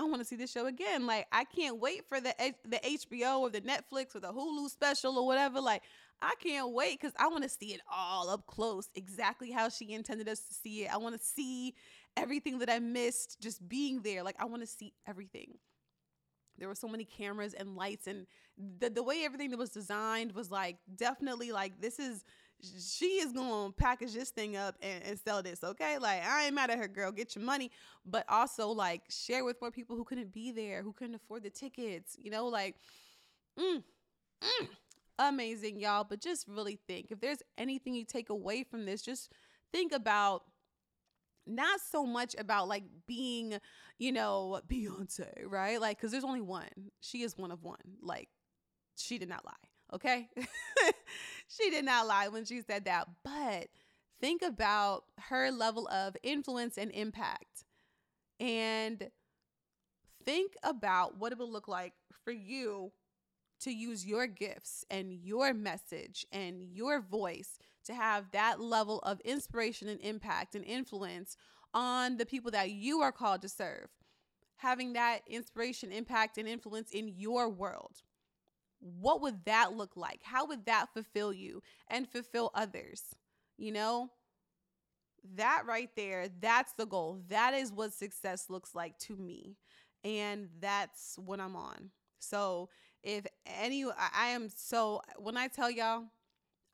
I 0.00 0.04
want 0.04 0.18
to 0.20 0.24
see 0.24 0.36
this 0.36 0.50
show 0.50 0.66
again. 0.66 1.06
Like 1.06 1.26
I 1.30 1.44
can't 1.44 1.78
wait 1.78 2.04
for 2.08 2.20
the 2.20 2.34
the 2.64 2.78
HBO 2.78 3.40
or 3.40 3.50
the 3.50 3.60
Netflix 3.60 4.16
or 4.16 4.20
the 4.20 4.32
Hulu 4.32 4.68
special 4.68 5.18
or 5.18 5.26
whatever. 5.26 5.60
Like 5.60 5.82
I 6.20 6.34
can't 6.42 6.72
wait 6.72 7.00
because 7.00 7.14
I 7.18 7.28
want 7.28 7.42
to 7.44 7.48
see 7.48 7.74
it 7.74 7.80
all 7.90 8.28
up 8.28 8.46
close, 8.46 8.88
exactly 8.94 9.50
how 9.50 9.68
she 9.68 9.92
intended 9.92 10.28
us 10.28 10.40
to 10.40 10.54
see 10.54 10.84
it. 10.84 10.92
I 10.92 10.96
want 10.96 11.18
to 11.18 11.24
see 11.24 11.74
everything 12.16 12.58
that 12.60 12.70
I 12.70 12.78
missed 12.78 13.40
just 13.40 13.66
being 13.68 14.02
there. 14.02 14.22
Like 14.22 14.36
I 14.38 14.44
want 14.44 14.62
to 14.62 14.66
see 14.66 14.92
everything. 15.06 15.58
There 16.58 16.68
were 16.68 16.74
so 16.74 16.88
many 16.88 17.04
cameras 17.04 17.54
and 17.54 17.76
lights 17.76 18.06
and 18.06 18.26
the 18.78 18.90
the 18.90 19.02
way 19.02 19.24
everything 19.24 19.50
that 19.50 19.58
was 19.58 19.70
designed 19.70 20.32
was 20.32 20.50
like 20.50 20.76
definitely 20.96 21.50
like 21.50 21.80
this 21.80 21.98
is 21.98 22.24
she 22.78 23.06
is 23.16 23.32
gonna 23.32 23.72
package 23.72 24.12
this 24.12 24.30
thing 24.30 24.56
up 24.56 24.76
and, 24.80 25.02
and 25.02 25.18
sell 25.18 25.42
this, 25.42 25.64
okay? 25.64 25.98
Like 25.98 26.22
I 26.24 26.46
ain't 26.46 26.54
mad 26.54 26.70
at 26.70 26.78
her, 26.78 26.86
girl. 26.88 27.10
Get 27.10 27.34
your 27.34 27.44
money, 27.44 27.70
but 28.06 28.24
also 28.28 28.68
like 28.68 29.02
share 29.08 29.44
with 29.44 29.60
more 29.60 29.70
people 29.70 29.96
who 29.96 30.04
couldn't 30.04 30.32
be 30.32 30.52
there, 30.52 30.82
who 30.82 30.92
couldn't 30.92 31.16
afford 31.16 31.42
the 31.42 31.50
tickets. 31.50 32.16
You 32.20 32.30
know, 32.30 32.46
like, 32.46 32.76
mm, 33.58 33.82
mm, 34.42 34.68
amazing, 35.18 35.80
y'all. 35.80 36.04
But 36.04 36.20
just 36.20 36.46
really 36.48 36.78
think 36.86 37.10
if 37.10 37.20
there's 37.20 37.42
anything 37.58 37.94
you 37.94 38.04
take 38.04 38.30
away 38.30 38.64
from 38.64 38.84
this, 38.86 39.02
just 39.02 39.32
think 39.72 39.92
about 39.92 40.44
not 41.46 41.80
so 41.80 42.04
much 42.04 42.34
about 42.38 42.68
like 42.68 42.84
being, 43.06 43.58
you 43.98 44.12
know, 44.12 44.60
Beyonce, 44.68 45.30
right? 45.46 45.80
Like, 45.80 45.98
because 45.98 46.12
there's 46.12 46.24
only 46.24 46.40
one. 46.40 46.68
She 47.00 47.22
is 47.22 47.36
one 47.36 47.50
of 47.50 47.62
one. 47.62 47.78
Like, 48.00 48.28
she 48.96 49.18
did 49.18 49.28
not 49.28 49.44
lie, 49.44 49.94
okay? 49.94 50.28
she 51.48 51.70
did 51.70 51.84
not 51.84 52.06
lie 52.06 52.28
when 52.28 52.44
she 52.44 52.62
said 52.62 52.84
that. 52.84 53.08
But 53.24 53.68
think 54.20 54.42
about 54.42 55.04
her 55.18 55.50
level 55.50 55.88
of 55.88 56.16
influence 56.22 56.78
and 56.78 56.90
impact. 56.92 57.64
And 58.40 59.10
think 60.24 60.52
about 60.62 61.18
what 61.18 61.32
it 61.32 61.38
would 61.38 61.48
look 61.48 61.68
like 61.68 61.92
for 62.24 62.32
you 62.32 62.92
to 63.60 63.70
use 63.70 64.04
your 64.04 64.26
gifts 64.26 64.84
and 64.90 65.12
your 65.12 65.54
message 65.54 66.26
and 66.32 66.62
your 66.62 67.00
voice 67.00 67.58
to 67.84 67.94
have 67.94 68.30
that 68.32 68.60
level 68.60 68.98
of 69.00 69.20
inspiration 69.20 69.88
and 69.88 70.00
impact 70.00 70.54
and 70.54 70.64
influence 70.64 71.36
on 71.74 72.16
the 72.16 72.26
people 72.26 72.50
that 72.50 72.70
you 72.70 73.00
are 73.00 73.12
called 73.12 73.42
to 73.42 73.48
serve. 73.48 73.88
Having 74.56 74.92
that 74.92 75.20
inspiration, 75.26 75.90
impact, 75.90 76.38
and 76.38 76.46
influence 76.46 76.90
in 76.90 77.08
your 77.08 77.48
world. 77.48 78.02
What 78.80 79.20
would 79.22 79.44
that 79.44 79.72
look 79.72 79.96
like? 79.96 80.20
How 80.22 80.46
would 80.46 80.66
that 80.66 80.92
fulfill 80.92 81.32
you 81.32 81.62
and 81.88 82.08
fulfill 82.08 82.50
others? 82.54 83.02
You 83.56 83.72
know, 83.72 84.10
that 85.36 85.62
right 85.66 85.90
there, 85.96 86.26
that's 86.40 86.72
the 86.74 86.86
goal. 86.86 87.20
That 87.28 87.54
is 87.54 87.72
what 87.72 87.92
success 87.92 88.46
looks 88.48 88.74
like 88.74 88.98
to 89.00 89.16
me. 89.16 89.56
And 90.04 90.48
that's 90.60 91.16
what 91.16 91.40
I'm 91.40 91.56
on. 91.56 91.90
So, 92.18 92.68
if 93.02 93.26
any, 93.46 93.84
I 93.84 94.28
am 94.28 94.48
so, 94.48 95.00
when 95.18 95.36
I 95.36 95.48
tell 95.48 95.70
y'all, 95.70 96.04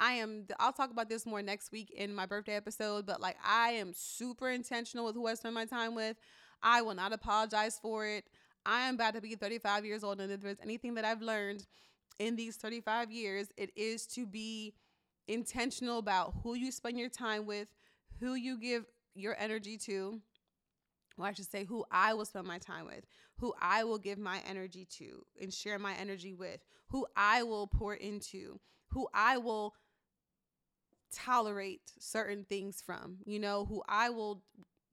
I 0.01 0.13
am, 0.13 0.47
I'll 0.61 0.73
talk 0.73 0.91
about 0.91 1.09
this 1.09 1.27
more 1.27 1.43
next 1.43 1.73
week 1.73 1.91
in 1.91 2.15
my 2.15 2.27
birthday 2.27 2.55
episode, 2.55 3.07
but 3.07 3.21
like 3.21 3.37
I 3.45 3.71
am 3.71 3.93
super 3.95 4.49
intentional 4.51 5.05
with 5.05 5.15
who 5.15 5.27
I 5.27 5.35
spend 5.35 5.55
my 5.55 5.65
time 5.65 5.95
with. 5.95 6.17
I 6.63 6.83
will 6.83 6.95
not 6.95 7.13
apologize 7.13 7.79
for 7.81 8.07
it. 8.07 8.25
I 8.65 8.83
am 8.83 8.95
about 8.95 9.15
to 9.15 9.21
be 9.21 9.35
35 9.35 9.85
years 9.85 10.05
old, 10.05 10.21
and 10.21 10.31
if 10.31 10.41
there's 10.41 10.59
anything 10.63 10.95
that 10.95 11.05
I've 11.05 11.23
learned 11.23 11.67
in 12.19 12.37
these 12.37 12.57
35 12.57 13.11
years, 13.11 13.49
it 13.57 13.71
is 13.77 14.07
to 14.09 14.27
be 14.27 14.75
intentional 15.27 15.99
about 15.99 16.35
who 16.43 16.55
you 16.55 16.71
spend 16.71 16.99
your 16.99 17.09
time 17.09 17.47
with, 17.47 17.69
who 18.21 18.35
you 18.35 18.59
give 18.59 18.85
your 19.15 19.37
energy 19.39 19.79
to, 19.79 20.21
or 21.17 21.27
I 21.27 21.33
should 21.33 21.51
say, 21.51 21.65
who 21.65 21.85
I 21.91 22.15
will 22.15 22.25
spend 22.25 22.47
my 22.47 22.59
time 22.59 22.87
with, 22.87 23.05
who 23.39 23.55
I 23.61 23.85
will 23.85 23.99
give 23.99 24.19
my 24.19 24.41
energy 24.49 24.87
to 24.99 25.25
and 25.41 25.53
share 25.53 25.79
my 25.79 25.95
energy 25.95 26.35
with, 26.35 26.61
who 26.89 27.07
I 27.17 27.43
will 27.43 27.67
pour 27.67 27.95
into, 27.95 28.61
who 28.91 29.07
I 29.15 29.39
will 29.39 29.75
tolerate 31.13 31.93
certain 31.99 32.45
things 32.45 32.83
from, 32.85 33.19
you 33.25 33.39
know, 33.39 33.65
who 33.65 33.83
I 33.89 34.11
will, 34.11 34.43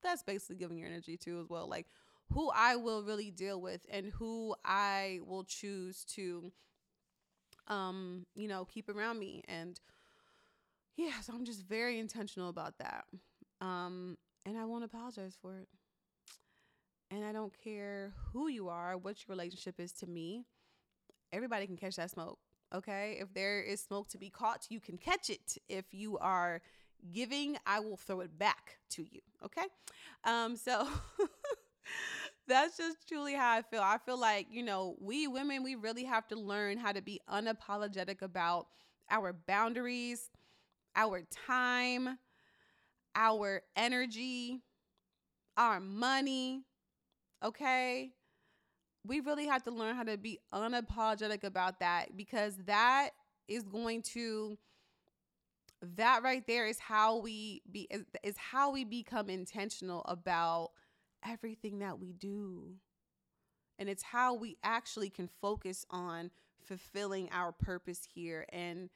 that's 0.03 0.23
basically 0.23 0.55
giving 0.57 0.77
your 0.77 0.87
energy 0.87 1.17
to 1.17 1.39
as 1.39 1.49
well. 1.49 1.67
Like 1.67 1.87
who 2.31 2.49
I 2.53 2.75
will 2.75 3.03
really 3.03 3.31
deal 3.31 3.61
with 3.61 3.85
and 3.89 4.07
who 4.07 4.55
I 4.63 5.19
will 5.25 5.43
choose 5.43 6.05
to, 6.15 6.51
um, 7.67 8.25
you 8.35 8.47
know, 8.47 8.65
keep 8.65 8.89
around 8.89 9.19
me. 9.19 9.43
And 9.47 9.79
yeah, 10.95 11.19
so 11.21 11.33
I'm 11.33 11.45
just 11.45 11.63
very 11.63 11.99
intentional 11.99 12.49
about 12.49 12.77
that. 12.79 13.05
Um, 13.61 14.17
and 14.45 14.57
I 14.57 14.65
won't 14.65 14.83
apologize 14.83 15.37
for 15.41 15.57
it. 15.57 15.67
And 17.11 17.23
I 17.23 17.31
don't 17.31 17.53
care 17.63 18.13
who 18.33 18.47
you 18.47 18.69
are, 18.69 18.97
what 18.97 19.17
your 19.19 19.35
relationship 19.35 19.79
is 19.79 19.91
to 19.93 20.07
me. 20.07 20.45
Everybody 21.31 21.67
can 21.67 21.77
catch 21.77 21.95
that 21.97 22.11
smoke. 22.11 22.39
Okay. 22.73 23.17
If 23.19 23.33
there 23.33 23.61
is 23.61 23.81
smoke 23.81 24.09
to 24.09 24.17
be 24.17 24.29
caught, 24.29 24.65
you 24.69 24.79
can 24.79 24.97
catch 24.97 25.29
it. 25.29 25.57
If 25.69 25.85
you 25.91 26.17
are 26.17 26.61
giving, 27.13 27.57
I 27.65 27.79
will 27.79 27.97
throw 27.97 28.21
it 28.21 28.37
back 28.37 28.77
to 28.91 29.03
you. 29.03 29.21
Okay. 29.43 29.65
Um, 30.23 30.55
so 30.55 30.87
that's 32.47 32.77
just 32.77 33.07
truly 33.07 33.33
how 33.33 33.51
I 33.51 33.61
feel. 33.61 33.81
I 33.81 33.97
feel 34.05 34.19
like, 34.19 34.47
you 34.49 34.63
know, 34.63 34.95
we 34.99 35.27
women, 35.27 35.63
we 35.63 35.75
really 35.75 36.03
have 36.03 36.27
to 36.29 36.35
learn 36.35 36.77
how 36.77 36.91
to 36.91 37.01
be 37.01 37.21
unapologetic 37.29 38.21
about 38.21 38.67
our 39.09 39.33
boundaries, 39.33 40.29
our 40.95 41.21
time, 41.47 42.17
our 43.15 43.61
energy, 43.75 44.61
our 45.57 45.79
money. 45.79 46.63
Okay? 47.43 48.11
We 49.05 49.19
really 49.19 49.45
have 49.47 49.63
to 49.63 49.71
learn 49.71 49.95
how 49.95 50.03
to 50.03 50.17
be 50.17 50.39
unapologetic 50.53 51.43
about 51.43 51.79
that 51.79 52.17
because 52.17 52.55
that 52.65 53.11
is 53.47 53.63
going 53.63 54.01
to 54.01 54.57
that 55.95 56.23
right 56.23 56.45
there 56.47 56.65
is 56.65 56.79
how 56.79 57.17
we 57.17 57.61
be 57.71 57.87
is, 57.91 58.03
is 58.23 58.37
how 58.37 58.71
we 58.71 58.83
become 58.83 59.29
intentional 59.29 60.01
about 60.05 60.71
everything 61.23 61.79
that 61.79 61.99
we 61.99 62.13
do. 62.13 62.75
And 63.77 63.89
it's 63.89 64.03
how 64.03 64.33
we 64.33 64.57
actually 64.63 65.09
can 65.09 65.29
focus 65.41 65.85
on 65.89 66.31
fulfilling 66.63 67.29
our 67.31 67.51
purpose 67.51 68.07
here 68.13 68.45
and 68.49 68.89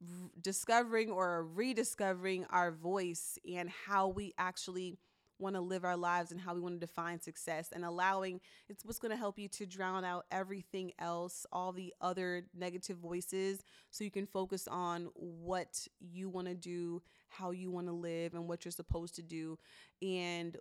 r- 0.00 0.30
discovering 0.40 1.10
or 1.10 1.44
rediscovering 1.44 2.46
our 2.50 2.72
voice 2.72 3.38
and 3.54 3.68
how 3.86 4.08
we 4.08 4.32
actually 4.38 4.98
want 5.38 5.54
to 5.54 5.60
live 5.60 5.84
our 5.84 5.96
lives 5.96 6.30
and 6.30 6.40
how 6.40 6.54
we 6.54 6.60
want 6.60 6.74
to 6.74 6.86
define 6.86 7.20
success 7.20 7.70
and 7.72 7.84
allowing 7.84 8.40
it's 8.68 8.84
what's 8.84 8.98
going 8.98 9.10
to 9.10 9.16
help 9.16 9.38
you 9.38 9.48
to 9.48 9.66
drown 9.66 10.04
out 10.04 10.24
everything 10.30 10.92
else 10.98 11.46
all 11.52 11.72
the 11.72 11.92
other 12.00 12.44
negative 12.54 12.98
voices 12.98 13.64
so 13.90 14.04
you 14.04 14.10
can 14.10 14.26
focus 14.26 14.68
on 14.68 15.08
what 15.14 15.86
you 16.00 16.28
want 16.28 16.46
to 16.46 16.54
do 16.54 17.02
how 17.28 17.50
you 17.50 17.70
want 17.70 17.86
to 17.86 17.92
live 17.92 18.34
and 18.34 18.48
what 18.48 18.64
you're 18.64 18.72
supposed 18.72 19.14
to 19.14 19.22
do 19.22 19.58
and 20.02 20.56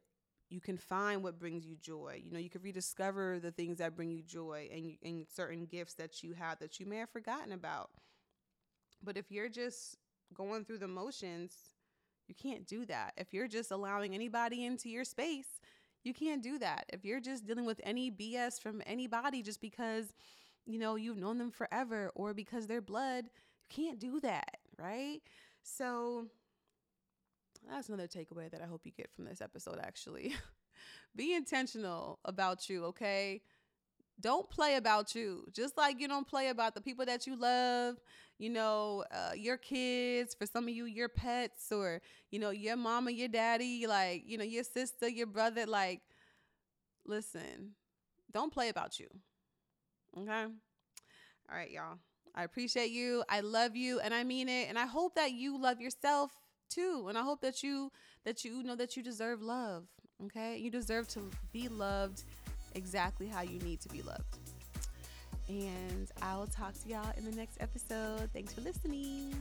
you 0.50 0.62
can 0.62 0.78
find 0.78 1.24
what 1.24 1.40
brings 1.40 1.66
you 1.66 1.76
joy. 1.76 2.22
You 2.24 2.32
know, 2.32 2.38
you 2.38 2.50
can 2.50 2.62
rediscover 2.62 3.40
the 3.40 3.50
things 3.50 3.80
that 3.80 3.96
bring 3.96 4.12
you 4.12 4.22
joy 4.22 4.70
and, 4.72 4.96
and 5.04 5.26
certain 5.36 5.66
gifts 5.66 5.96
that 5.96 6.22
you 6.22 6.34
have 6.34 6.60
that 6.60 6.80
you 6.80 6.86
may 6.86 6.98
have 6.98 7.10
forgotten 7.10 7.52
about. 7.52 7.90
But 9.04 9.18
if 9.18 9.32
you're 9.32 9.50
just 9.50 9.98
going 10.34 10.64
through 10.64 10.78
the 10.78 10.88
motions, 10.88 11.56
you 12.28 12.36
can't 12.36 12.66
do 12.66 12.86
that. 12.86 13.14
If 13.18 13.34
you're 13.34 13.48
just 13.48 13.72
allowing 13.72 14.14
anybody 14.14 14.66
into 14.66 14.90
your 14.90 15.04
space, 15.04 15.60
you 16.04 16.14
can't 16.14 16.42
do 16.44 16.60
that. 16.60 16.86
If 16.92 17.06
you're 17.06 17.20
just 17.20 17.46
dealing 17.46 17.66
with 17.66 17.80
any 17.84 18.12
BS 18.12 18.62
from 18.62 18.82
anybody 18.86 19.42
just 19.42 19.62
because, 19.62 20.14
you 20.66 20.80
know, 20.80 20.96
you've 20.96 21.18
known 21.18 21.38
them 21.38 21.52
forever 21.52 22.12
or 22.16 22.34
because 22.34 22.68
they're 22.68 22.82
blood, 22.82 23.26
you 23.26 23.86
can't 23.86 24.00
do 24.00 24.20
that, 24.22 24.58
right? 24.78 25.22
So 25.64 26.28
that's 27.70 27.88
another 27.88 28.08
takeaway 28.08 28.52
that 28.52 28.62
I 28.62 28.66
hope 28.66 28.86
you 28.86 28.92
get 28.92 29.12
from 29.14 29.26
this 29.26 29.42
episode, 29.42 29.80
actually. 29.82 30.36
Be 31.16 31.34
intentional 31.34 32.20
about 32.26 32.70
you, 32.70 32.86
okay? 32.86 33.42
Don't 34.20 34.50
play 34.50 34.76
about 34.76 35.16
you. 35.16 35.46
Just 35.54 35.78
like 35.78 36.00
you 36.00 36.08
don't 36.08 36.28
play 36.28 36.50
about 36.50 36.76
the 36.76 36.82
people 36.82 37.06
that 37.06 37.26
you 37.26 37.36
love, 37.36 37.96
you 38.40 38.50
know, 38.50 39.04
uh, 39.12 39.32
your 39.36 39.58
kids, 39.58 40.34
for 40.34 40.46
some 40.46 40.66
of 40.66 40.74
you, 40.74 40.86
your 40.86 41.10
pets, 41.10 41.72
or, 41.72 42.02
you 42.32 42.40
know, 42.40 42.50
your 42.50 42.76
mama, 42.76 43.12
your 43.12 43.28
daddy, 43.28 43.86
like, 43.88 44.24
you 44.26 44.38
know, 44.38 44.44
your 44.44 44.64
sister, 44.64 45.08
your 45.08 45.28
brother. 45.28 45.66
Like, 45.66 46.02
listen, 47.06 47.72
don't 48.32 48.52
play 48.52 48.70
about 48.70 49.00
you. 49.00 49.08
Okay? 50.18 50.46
All 51.50 51.58
right, 51.58 51.72
y'all. 51.72 51.98
I 52.36 52.44
appreciate 52.44 52.90
you. 52.90 53.24
I 53.30 53.42
love 53.42 53.76
you 53.76 54.00
and 54.00 54.14
I 54.14 54.24
mean 54.24 54.50
it. 54.50 54.68
And 54.68 54.78
I 54.78 54.88
hope 54.88 55.16
that 55.16 55.34
you 55.34 55.62
love 55.62 55.80
yourself 55.80 56.32
too. 56.70 57.06
And 57.08 57.18
I 57.18 57.22
hope 57.22 57.42
that 57.42 57.62
you 57.62 57.92
that 58.26 58.44
you 58.44 58.64
know 58.64 58.76
that 58.76 58.98
you 58.98 59.04
deserve 59.04 59.42
love. 59.42 59.86
Okay? 60.26 60.58
You 60.58 60.72
deserve 60.72 61.08
to 61.10 61.30
be 61.52 61.68
loved 61.68 62.24
exactly 62.74 63.28
how 63.28 63.42
you 63.42 63.60
need 63.60 63.82
to 63.82 63.90
be 63.90 64.02
loved. 64.02 64.40
And 65.50 66.10
I 66.22 66.38
will 66.38 66.48
talk 66.48 66.74
to 66.84 66.90
y'all 66.90 67.14
in 67.18 67.26
the 67.30 67.36
next 67.36 67.58
episode. 67.60 68.30
Thanks 68.32 68.54
for 68.54 68.62
listening. 68.62 69.36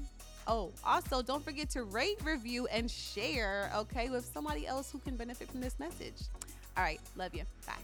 Oh, 0.47 0.73
also 0.85 1.23
don't 1.23 1.45
forget 1.45 1.71
to 1.71 1.85
rate, 1.85 2.19
review, 2.25 2.67
and 2.67 2.91
share, 2.91 3.71
okay, 3.77 4.11
with 4.11 4.25
somebody 4.25 4.67
else 4.67 4.91
who 4.91 4.99
can 4.99 5.17
benefit 5.17 5.49
from 5.49 5.61
this 5.61 5.79
message. 5.79 6.23
All 6.77 6.83
right, 6.83 7.01
love 7.17 7.35
you. 7.35 7.45
Bye. 7.67 7.75